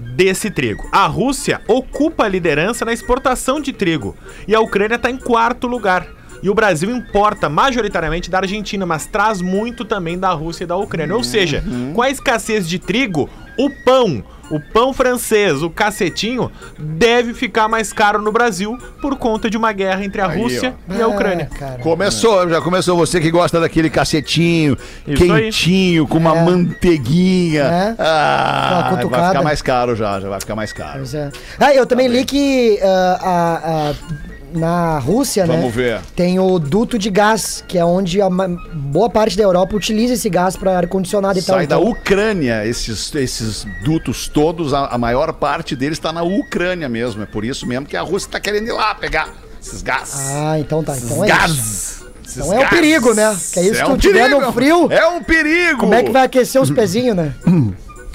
[0.00, 0.88] desse trigo.
[0.90, 4.16] A Rússia ocupa a liderança na exportação de trigo
[4.48, 6.06] e a Ucrânia está em quarto lugar.
[6.42, 10.76] E o Brasil importa majoritariamente da Argentina, mas traz muito também da Rússia e da
[10.76, 11.14] Ucrânia.
[11.14, 11.62] Ou seja,
[11.94, 13.28] com a escassez de trigo,
[13.58, 19.48] o pão, o pão francês, o cacetinho, deve ficar mais caro no Brasil por conta
[19.48, 20.94] de uma guerra entre a Aí, Rússia ó.
[20.94, 21.48] e a Ucrânia.
[21.82, 24.76] Começou, já começou você que gosta daquele cacetinho,
[25.06, 25.42] Isso aí.
[25.44, 26.42] quentinho, com uma É.
[26.44, 27.62] manteiguinha.
[27.62, 27.94] É.
[27.98, 30.94] Ah, Uma vai ficar mais caro já, já vai ficar mais caro.
[30.98, 31.30] Pois é.
[31.58, 35.56] Ah, eu também li que ah, a- a- na Rússia, né?
[35.56, 36.00] Vamos ver.
[36.16, 38.28] Tem o duto de gás, que é onde a
[38.72, 41.56] boa parte da Europa utiliza esse gás para ar-condicionado e tal.
[41.56, 46.22] Sai da Então, Ucrânia, esses, esses dutos todos, a, a maior parte deles está na
[46.22, 47.22] Ucrânia mesmo.
[47.22, 49.28] É por isso mesmo que a Rússia está querendo ir lá pegar
[49.62, 50.14] esses gás.
[50.34, 50.96] Ah, então tá.
[50.96, 51.50] Então é gás.
[51.52, 52.00] isso.
[52.24, 52.70] Esses Então é o gás.
[52.70, 53.36] perigo, né?
[53.52, 54.40] Que aí se É tu um tiver perigo.
[54.40, 55.80] no frio, É um perigo.
[55.80, 57.34] como é que vai aquecer os pezinhos, né?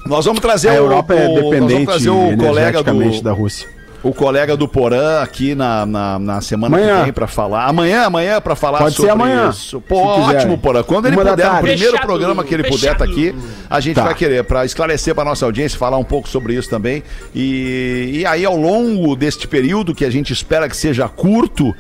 [0.06, 3.68] Nós vamos trazer A Europa é nós vamos dependente trazer o colega do, da Rússia.
[4.08, 6.98] O colega do Porã aqui na, na, na semana Amanhã.
[7.00, 7.66] que vem pra falar.
[7.66, 9.82] Amanhã, amanhã pra falar Pode ser sobre amanhã, isso.
[9.82, 10.84] Pô, ótimo, Porã.
[10.84, 12.98] Quando ele Uma puder, no primeiro Fechado, programa que ele puder fechado.
[13.00, 13.36] tá aqui,
[13.68, 14.04] a gente Tá.
[14.04, 17.02] vai querer pra esclarecer pra nossa audiência, falar um pouco sobre isso também.
[17.34, 21.74] E, e aí, ao longo deste período, que a gente espera que seja curto,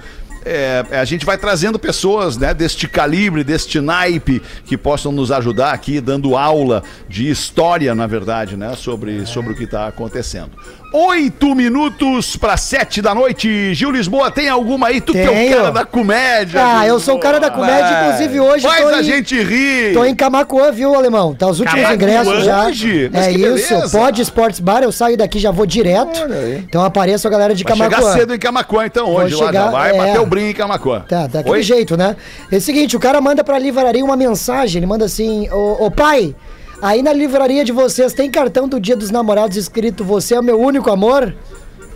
[0.43, 5.71] é, a gente vai trazendo pessoas né, deste calibre, deste naipe, que possam nos ajudar
[5.73, 10.51] aqui, dando aula de história, na verdade, né, sobre, sobre o que está acontecendo.
[10.97, 13.73] Oito minutos para sete da noite.
[13.73, 15.01] Gil Lisboa, tem alguma aí?
[15.01, 15.57] Tu que é o Tenho.
[15.57, 16.61] cara da comédia.
[16.65, 18.05] Ah, eu sou o cara da comédia, Vai.
[18.13, 19.93] inclusive hoje Faz a em- gente rir.
[19.93, 21.35] Tô em Camacuã, viu, alemão?
[21.35, 22.65] Tá os últimos Camacuã ingressos já.
[22.67, 23.11] hoje?
[23.13, 23.91] É isso.
[23.91, 26.17] Pode Sports Bar, eu saio daqui já vou direto.
[26.59, 28.13] Então apareço a galera de Vai chegar Camacuã.
[28.13, 29.41] cedo em Camacuã, então, Vou hoje lá.
[29.41, 29.97] Já chegar, vai é.
[29.97, 31.01] bater o brinco em Camacuã.
[31.01, 31.61] Tá, daquele Oi?
[31.61, 32.15] jeito, né?
[32.49, 35.91] É o seguinte, o cara manda pra livraria uma mensagem, ele manda assim, ô, ô
[35.91, 36.33] pai,
[36.81, 40.43] aí na livraria de vocês tem cartão do dia dos namorados escrito Você é o
[40.43, 41.33] meu único amor?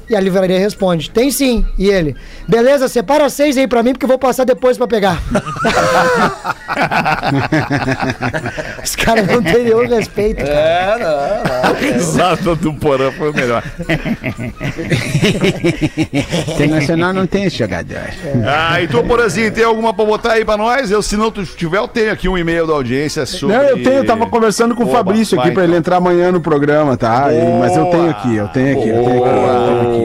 [0.10, 1.64] E a livraria responde, tem sim.
[1.78, 2.16] E ele,
[2.47, 5.22] beleza, separa seis aí pra mim porque eu vou passar depois pra pegar.
[8.84, 10.49] Os caras não têm nenhum respeito, cara.
[10.49, 13.62] É, não, A risada do Porã foi o melhor.
[16.55, 18.10] Internacional não tem jogador.
[18.45, 20.91] Ah, e tu, Porãzinho, tem alguma pra botar aí pra nós?
[20.91, 23.55] Eu, se não tu tiver, eu tenho aqui um e-mail da audiência sobre...
[23.55, 25.80] Não, eu tenho, eu tava conversando com o Oba, Fabrício aqui pra ele então.
[25.80, 27.32] entrar amanhã no programa, tá?
[27.34, 29.30] E- mas eu tenho aqui, eu tenho aqui, eu tenho aqui.
[29.38, 29.99] Eu tenho aqui.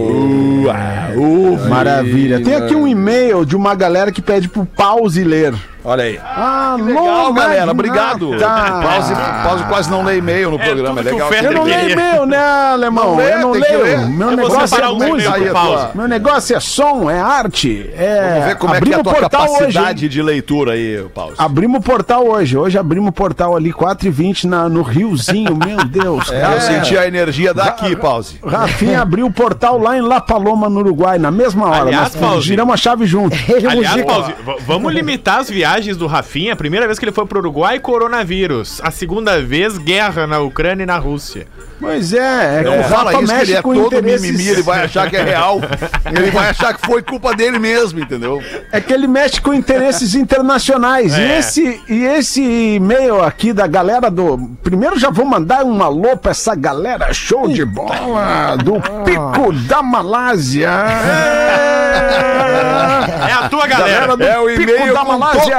[1.69, 2.43] Maravilha.
[2.43, 5.55] Tem aqui um e-mail de uma galera que pede pro pause ler.
[5.85, 6.19] Olha aí.
[6.23, 7.71] Ah, Legal, galera.
[7.71, 8.39] Obrigado.
[8.39, 8.81] Tá.
[8.83, 11.01] Pause, pause quase não lê e-mail no programa.
[11.01, 11.45] É tudo que legal.
[11.45, 13.21] Eu não leio e-mail, né, alemão?
[13.21, 14.09] Eu não leio.
[14.09, 15.91] Meu Eu vou negócio é e-mail música.
[15.95, 17.91] Meu negócio é som, é arte.
[17.95, 18.31] É...
[18.31, 20.09] Vamos ver como é que é a Abrimos tua o portal capacidade hoje.
[20.09, 21.35] de leitura aí, Pause.
[21.37, 22.57] Abrimos o portal hoje.
[22.57, 25.55] Hoje abrimos o portal ali, 4h20 na, no Riozinho.
[25.57, 26.25] Meu Deus.
[26.35, 28.39] É, eu senti a energia daqui, Pause.
[28.45, 31.83] Rafinha abriu o portal lá em La Paloma, no Uruguai, na mesma hora.
[31.83, 32.47] Aliás, Nós Pause.
[32.47, 33.37] giramos a chave junto.
[33.71, 34.35] Aliás, Pause,
[34.67, 37.81] vamos limitar as viagens viagens do Rafinha, a primeira vez que ele foi pro Uruguai,
[37.81, 38.81] coronavírus.
[38.85, 41.49] A segunda vez, guerra na Ucrânia e na Rússia.
[41.81, 44.23] Pois é, é que Não o fala Rafa isso, que mexe ele é todo interesses-
[44.23, 45.61] mimimi, ele vai achar que é real.
[46.17, 48.41] ele vai achar que foi culpa dele mesmo, entendeu?
[48.71, 51.13] É que ele mexe com interesses internacionais.
[51.19, 51.39] E, É.
[51.41, 52.41] esse, e esse
[52.77, 54.39] e-mail aqui da galera do.
[54.63, 59.83] Primeiro já vou mandar um alô pra essa galera show de bola do Pico da
[59.83, 60.71] Malásia.
[60.71, 64.17] É a tua galera.
[64.17, 65.59] do É o Pico e-mail da Malásia.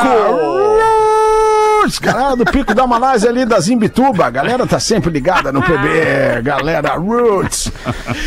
[1.81, 4.25] Roots, galera do Pico da Malásia ali da Zimbituba.
[4.25, 6.41] A galera tá sempre ligada no PB.
[6.43, 7.71] Galera Roots.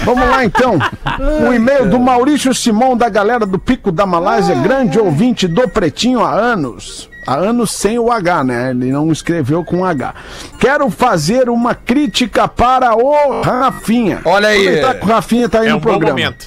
[0.05, 0.79] Vamos lá então.
[1.21, 6.23] Um e-mail do Maurício Simão da galera do Pico da Malásia, grande ouvinte do Pretinho
[6.23, 7.09] há anos.
[7.27, 8.71] Há anos sem o H, né?
[8.71, 10.15] Ele não escreveu com H.
[10.59, 14.21] Quero fazer uma crítica para o Rafinha.
[14.25, 14.81] Olha aí.
[14.99, 16.13] Que o Rafinha tá aí É no um bom programa.
[16.19, 16.47] momento.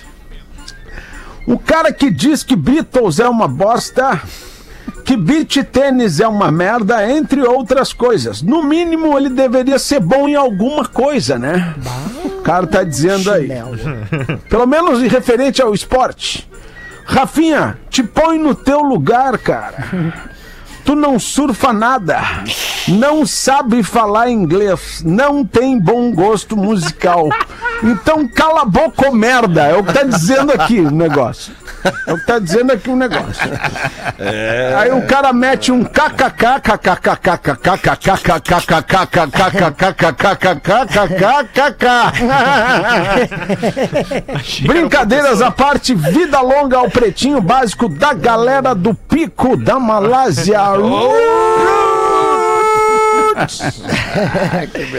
[1.51, 4.21] O cara que diz que Beatles é uma bosta,
[5.03, 8.41] que beat tênis é uma merda, entre outras coisas.
[8.41, 11.75] No mínimo, ele deveria ser bom em alguma coisa, né?
[12.23, 13.49] O cara tá dizendo aí.
[14.49, 16.49] Pelo menos em referente ao esporte.
[17.03, 20.23] Rafinha, te põe no teu lugar, cara.
[20.83, 22.19] Tu não surfa nada,
[22.87, 27.29] não sabe falar inglês, não tem bom gosto musical.
[27.83, 29.63] Então cala a boca, merda.
[29.63, 31.53] É o que tá dizendo aqui o negócio.
[32.05, 33.49] É o que tá dizendo aqui o negócio.
[34.79, 35.83] Aí o cara mete um
[44.67, 50.61] Brincadeiras à parte, vida longa ao pretinho básico da galera do Pico da Malásia.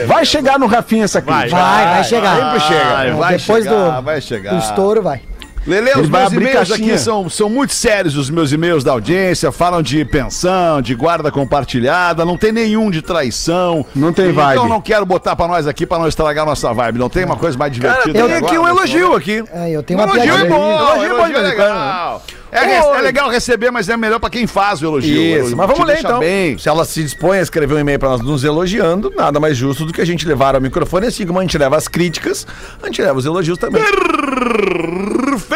[0.07, 1.57] Vai chegar no Rafinha essa crítica.
[1.57, 2.37] Vai, vai chegar.
[2.37, 3.15] Sempre chega.
[3.17, 4.51] Vai Depois chegar, do, vai chegar.
[4.51, 5.21] do estouro, vai.
[5.67, 6.95] Lele, Ele os meus e-mails caixinha.
[6.95, 9.53] aqui são, são muito sérios, os meus e-mails da audiência.
[9.53, 13.85] Falam de pensão, de guarda compartilhada, não tem nenhum de traição.
[13.95, 14.57] Não tem Então vibe.
[14.59, 16.99] eu não quero botar pra nós aqui pra não estragar nossa vibe.
[16.99, 18.19] Não tem uma coisa mais divertida.
[18.19, 18.71] Eu que tenho aqui um agora?
[18.89, 19.45] elogio aqui.
[19.53, 22.23] É, eu tenho Um uma elogio é bom, Elogio é elogio é legal.
[22.55, 25.19] É, re- é legal receber, mas é melhor pra quem faz o elogio.
[25.19, 26.19] O Isso, elogio mas vamos ler então.
[26.19, 26.59] Bem.
[26.59, 29.87] Se ela se dispõe a escrever um e-mail pra nós nos elogiando, nada mais justo
[29.87, 32.47] do que a gente levar ao microfone assim como a gente leva as críticas,
[32.83, 33.83] a gente leva os elogios também.
[33.83, 35.52] Perfeito,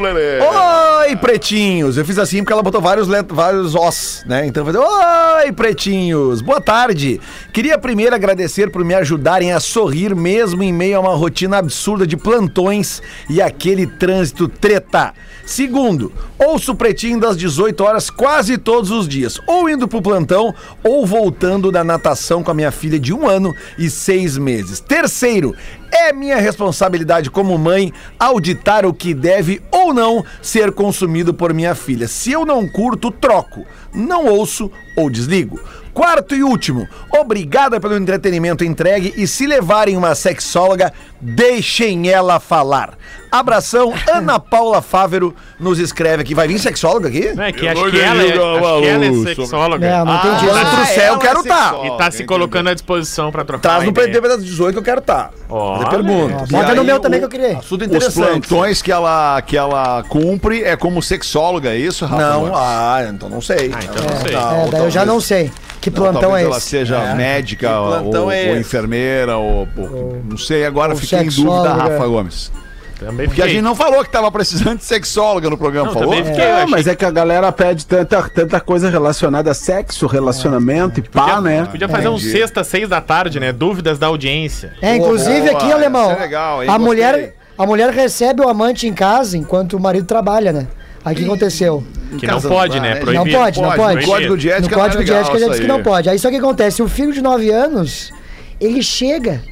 [0.00, 0.40] Lelê.
[0.40, 1.96] Oi, pretinhos!
[1.96, 4.46] Eu fiz assim porque ela botou vários, vários os, né?
[4.46, 6.40] Então eu falei, oi, pretinhos!
[6.40, 7.20] Boa tarde!
[7.52, 12.06] Queria primeiro agradecer por me ajudarem a sorrir mesmo em meio a uma rotina absurda
[12.06, 15.14] de plantões e aquele trânsito treta.
[15.44, 20.54] Segundo, ouço o pretinho das 18 horas quase todos os dias, ou indo pro plantão,
[20.80, 24.78] ou voltando da natação com a minha filha de um ano e seis meses.
[24.78, 25.54] Terceiro,
[25.92, 31.74] é minha responsabilidade como mãe auditar o que deve ou não ser consumido por minha
[31.74, 32.08] filha.
[32.08, 33.66] Se eu não curto, troco.
[33.92, 35.60] Não ouço ou desligo.
[35.92, 42.96] Quarto e último, obrigada pelo entretenimento entregue e se levarem uma sexóloga, deixem ela falar.
[43.30, 46.34] Abração, Ana Paula Fávero nos escreve aqui.
[46.34, 47.32] Vai vir sexóloga aqui?
[47.32, 49.90] Não, é que acho que ela é, acho que ela é sexóloga.
[49.90, 50.40] Não, não entendi.
[50.40, 51.84] Se ela trouxer, eu quero estar.
[51.84, 53.92] E tá se colocando à disposição pra trocar Traz no.
[53.92, 55.30] PDB das 18 que eu quero estar.
[55.48, 56.44] Fazer pergunta.
[56.50, 57.58] Bota no meu também o- que eu queria.
[57.58, 58.48] Assunto Os interessante.
[58.48, 62.22] plantões que ela, que ela cumpre é como sexóloga, é isso, Rafa?
[62.22, 63.72] Não, ah, então não sei.
[63.74, 64.34] Ah, então não sei.
[64.34, 65.52] É, daí eu já não sei.
[65.80, 66.66] Que Não, plantão talvez é ela esse?
[66.68, 67.14] seja É.
[67.14, 68.60] médica ou, ou é esse?
[68.60, 71.72] enfermeira ou, ou- não sei, agora Ou fiquei em dúvida.
[71.72, 72.52] Rafa Gomes.
[72.98, 76.12] Também Porque a gente não falou que tava precisando de sexóloga no programa, Não, falou?
[76.22, 81.00] fiquei, É, mas é que a galera pede tanta, tanta coisa relacionada a sexo, relacionamento
[81.00, 81.64] e pá, né?
[81.64, 83.52] Podia fazer um sexta, seis da tarde, né?
[83.52, 84.74] Dúvidas da audiência.
[84.82, 86.10] É, inclusive Boa, aqui, essa alemão.
[86.10, 86.68] é legal, hein?
[86.68, 86.86] a Gostei.
[86.86, 90.66] mulher, a mulher recebe o amante em casa enquanto o marido trabalha, né?
[91.04, 91.82] Aí o que aconteceu?
[92.18, 92.90] Que não pode, ah, né?
[92.90, 92.94] é.
[92.96, 93.36] Não Proibido.
[93.38, 95.50] pode, não Pode, no código de ética No não é código de ética já isso
[95.50, 96.10] diz que não pode.
[96.10, 98.12] Aí só que acontece, o filho de 9 anos,
[98.60, 99.42] ele chega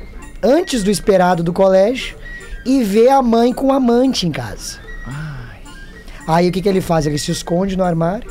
[0.42, 2.16] antes do esperado do colégio
[2.66, 4.78] e vê a mãe com o amante em casa.
[6.26, 7.07] Aí o que, que ele faz?
[7.07, 8.30] Ele se esconde no armário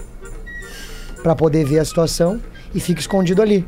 [1.23, 2.39] pra poder ver a situação
[2.73, 3.65] e fica escondido ali.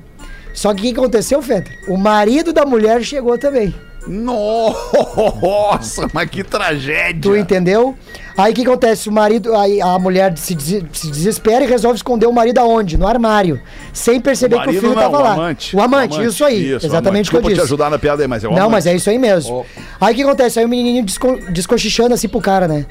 [0.54, 1.80] Só que o que que aconteceu, Fetter?
[1.88, 3.74] O marido da mulher chegou também.
[4.08, 7.22] Nossa, mas que tragédia.
[7.22, 7.98] Tu entendeu?
[8.38, 9.10] Aí o que acontece?
[9.10, 12.98] O marido, aí a mulher se, des- se desespera e resolve esconder o marido aonde?
[12.98, 13.62] No armário.
[13.92, 15.34] Sem perceber O que o filho não, tava o lá.
[15.34, 15.76] amante.
[15.76, 16.76] O amante, isso aí.
[16.76, 17.62] Isso, exatamente o que eu te disse.
[17.62, 18.72] ajudar na piada aí, mas é o Não, amante.
[18.72, 19.66] mas é isso aí mesmo.
[20.00, 20.60] Aí o que acontece?
[20.60, 22.86] Aí o menininho desco descochichando assim pro cara, né?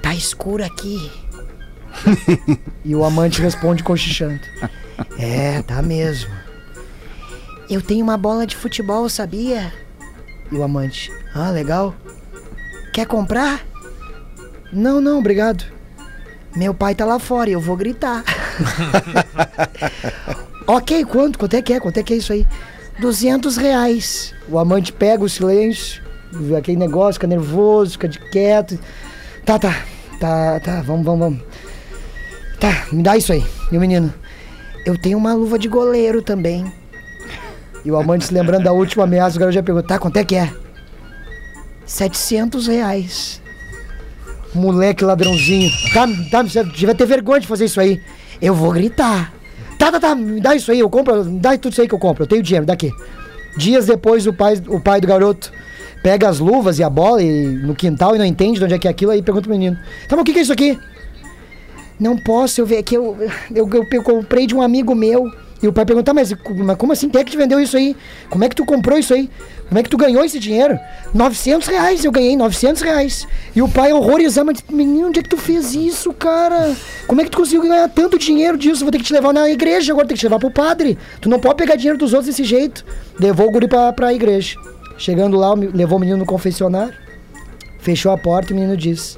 [0.00, 1.10] Tá escuro aqui.
[2.84, 4.40] e o amante responde cochichando.
[5.18, 6.30] É, tá mesmo.
[7.68, 9.72] Eu tenho uma bola de futebol, sabia?
[10.52, 11.10] E o amante.
[11.34, 11.94] Ah, legal.
[12.92, 13.66] Quer comprar?
[14.70, 15.64] Não, não, obrigado.
[16.54, 18.22] Meu pai tá lá fora e eu vou gritar.
[20.68, 21.38] ok, quanto?
[21.38, 21.80] Quanto é que é?
[21.80, 22.46] Quanto é que é isso aí?
[23.00, 24.34] 200 reais.
[24.46, 26.02] O amante pega o silêncio,
[26.56, 28.78] aquele negócio, fica nervoso, fica de quieto.
[29.46, 29.82] Tá, tá,
[30.20, 31.42] tá, tá, vamos, vamos, vamos.
[32.60, 33.44] Tá, me dá isso aí.
[33.72, 34.12] E o menino,
[34.84, 36.70] eu tenho uma luva de goleiro também.
[37.84, 40.24] E o amante se lembrando da última ameaça, o garoto já perguntou, tá, quanto é
[40.24, 40.52] que é?
[41.84, 43.42] 700 reais.
[44.54, 45.70] Moleque ladrãozinho.
[45.92, 48.00] Tá, tá, você devia ter vergonha de fazer isso aí.
[48.40, 49.32] Eu vou gritar.
[49.78, 51.98] Tá, tá, tá, me dá isso aí, eu compro, dá tudo isso aí que eu
[51.98, 52.22] compro.
[52.22, 52.92] Eu tenho dinheiro, daqui.
[53.56, 55.52] Dias depois, o pai, o pai do garoto
[56.02, 58.78] pega as luvas e a bola e, no quintal e não entende de onde é
[58.78, 59.76] que é aquilo, aí pergunta pro menino:
[60.08, 60.78] Tá, mas o que, que é isso aqui?
[61.98, 63.16] Não posso, eu ver que eu,
[63.54, 65.30] eu, eu, eu comprei de um amigo meu.
[65.62, 67.08] E o pai pergunta, "Tá, mas, mas como assim?
[67.08, 67.96] Quem é que te vendeu isso aí?
[68.28, 69.30] Como é que tu comprou isso aí?
[69.68, 70.78] Como é que tu ganhou esse dinheiro?
[71.14, 73.26] 900 reais, eu ganhei 900 reais.
[73.54, 76.74] E o pai horrorizado, mas menino, onde é que tu fez isso, cara?
[77.06, 78.82] Como é que tu conseguiu ganhar tanto dinheiro disso?
[78.84, 80.98] Vou ter que te levar na igreja agora, tem que te levar pro padre.
[81.20, 82.84] Tu não pode pegar dinheiro dos outros desse jeito.
[83.18, 84.56] Levou o guri pra, pra igreja.
[84.98, 86.94] Chegando lá, levou o menino no confessionário,
[87.78, 89.16] fechou a porta e o menino disse...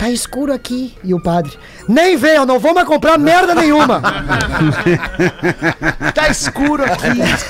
[0.00, 0.94] Tá escuro aqui.
[1.04, 1.52] E o padre,
[1.88, 4.00] nem vem, eu não vou mais comprar merda nenhuma.
[6.14, 7.06] Tá escuro aqui.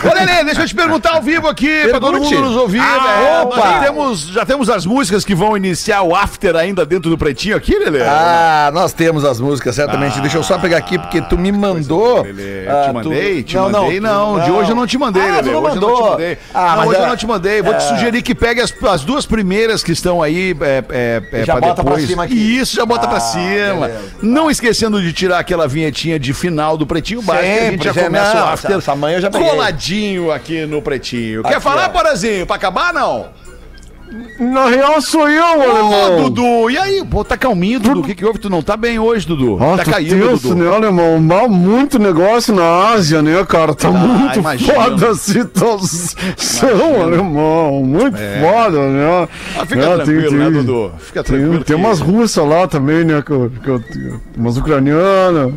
[0.07, 2.35] Ô, Lelê, deixa eu te perguntar ao vivo aqui, pra todo Pergunte.
[2.35, 2.81] mundo nos ouvir.
[2.81, 3.41] Ah, né?
[3.43, 3.57] opa.
[3.61, 7.57] Já temos, já temos as músicas que vão iniciar o after ainda dentro do pretinho
[7.57, 8.03] aqui, Lelê?
[8.03, 10.21] Ah, nós temos as músicas, certamente.
[10.21, 12.23] Deixa eu só pegar aqui, porque tu me mandou.
[12.23, 13.43] Lelê, ah, te mandei?
[13.43, 14.01] tu- Te mandei?
[14.01, 15.51] Não, de hoje eu não te mandei, ah, Lelê.
[15.53, 16.11] Não Hoje eu não te mandou.
[16.11, 16.39] mandei.
[16.55, 17.63] Ah, não, mas hoje é- eu não te mandei.
[17.63, 17.89] Vou te é.
[17.89, 21.61] sugerir que pegue as, as duas primeiras que estão aí é, é, é, Já pra
[21.69, 22.07] bota pra depois.
[22.09, 22.35] cima aqui.
[22.59, 23.87] Isso, já bota pra Ah, cima.
[23.89, 24.01] beleza.
[24.23, 27.85] Não esquecendo de tirar aquela vinhetinha de final do Pretinho Básico, que a gente Sempre,
[27.87, 28.09] já sempre.
[28.09, 29.49] começa Não, o after essa manhã eu já peguei.
[29.49, 31.43] coladinho aqui no Pretinho.
[31.43, 31.89] Quer Aqui, falar, ó.
[31.89, 32.47] Porazinho?
[32.47, 33.29] Pra acabar, não?
[34.41, 36.23] Na real sou eu, Ô, alemão.
[36.25, 37.05] Dudu, e aí?
[37.05, 38.01] Pô, tá calminho, Dudu.
[38.01, 38.39] O que, que houve?
[38.39, 39.59] Tu não tá bem hoje, Dudu?
[39.63, 40.63] Ah, tá caído, tenso, Dudu.
[40.65, 41.21] né, alemão?
[41.21, 43.75] Mal, muito negócio na Ásia, né, cara?
[43.75, 44.73] Tá muito imagino.
[44.75, 47.83] foda a situação, alemão.
[47.85, 48.41] Muito É.
[48.41, 49.29] foda, né?
[49.59, 50.93] Ah, fica É, tranquilo, né, Dudu?
[50.99, 53.23] Fica tem, tranquilo Tem que- umas russas lá também, né?
[53.25, 55.53] Que eu, que umas ucranianas.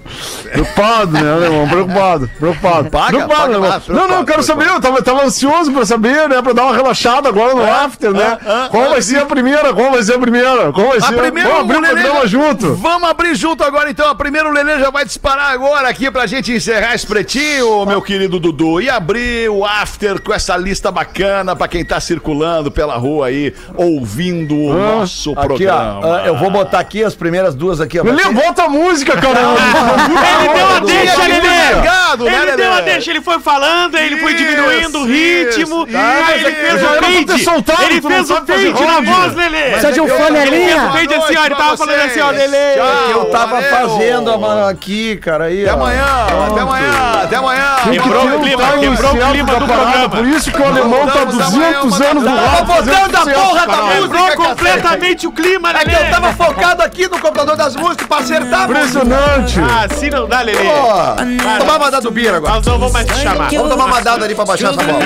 [0.51, 1.67] Preocupado, né, alemão?
[1.69, 2.89] Preocupado, preocupado.
[2.89, 4.67] Paga, preocupado, paga mais, Não, não, eu preocupado, quero saber.
[4.67, 6.41] Eu tava, tava ansioso pra saber, né?
[6.41, 8.37] Pra dar uma relaxada agora no after, né?
[8.73, 9.71] Qual vai ser a primeira?
[9.71, 10.71] Qual vai ser a primeira?
[10.73, 11.13] Qual vai A ser?
[11.15, 12.73] primeira, Vamos abrir o programa já- junto.
[12.75, 14.09] Vamos abrir junto agora, então.
[14.09, 18.01] A primeira, o Lelê já vai disparar agora aqui pra gente encerrar esse pretinho, meu
[18.01, 18.81] querido Dudu.
[18.81, 23.53] E abrir o after com essa lista bacana pra quem tá circulando pela rua aí,
[23.75, 25.99] ouvindo o Ah, nosso Aqui, programa.
[26.03, 26.13] ó.
[26.15, 28.03] ah, eu vou botar aqui as primeiras duas aqui, ó.
[28.03, 29.39] Lelê, bota a música, cara.
[30.43, 31.73] Ele deu a deixa, Lelê.
[31.73, 32.57] Obrigado, né, Ele Lelê?
[32.57, 35.97] deu a deixa, ele foi falando, ele foi Isso, diminuindo o ritmo, isso.
[35.97, 36.59] aí ele Isso.
[36.61, 37.43] fez o fade.
[37.43, 39.61] soltado, Ele fez o sabe fade na voz, Lelê!
[39.71, 40.91] Precisa de um flanelinha.
[40.91, 42.73] Fade assim, ó, ele tava falando assim, ó, Lelê!
[42.75, 43.69] Tchau, Eu tava valeu.
[43.89, 45.45] fazendo a mano aqui, cara.
[45.45, 46.05] Aí, Até amanhã,
[46.49, 46.91] até amanhã,
[47.23, 47.75] até amanhã.
[47.91, 50.09] Quebrou o clima, quebrou o clima do programa.
[50.09, 52.43] Por isso que o alemão tá Voltamos amanhã, 200 uma anos do lado.
[52.43, 56.07] Tava botando a porra da música, Quebrou completamente o clima, É que Lelê!
[56.07, 58.79] eu tava focado aqui no computador das músicas pra acertar a música.
[58.99, 59.59] Impressionante.
[59.59, 60.67] Ah, assim não dá, Lelê!
[60.67, 61.15] Ó,
[61.59, 62.53] tomar uma dada do Bira agora.
[62.55, 63.49] Nós não vamos mais te chamar.
[63.49, 64.99] Vamos tomar uma dada ali pra baixar essa bola.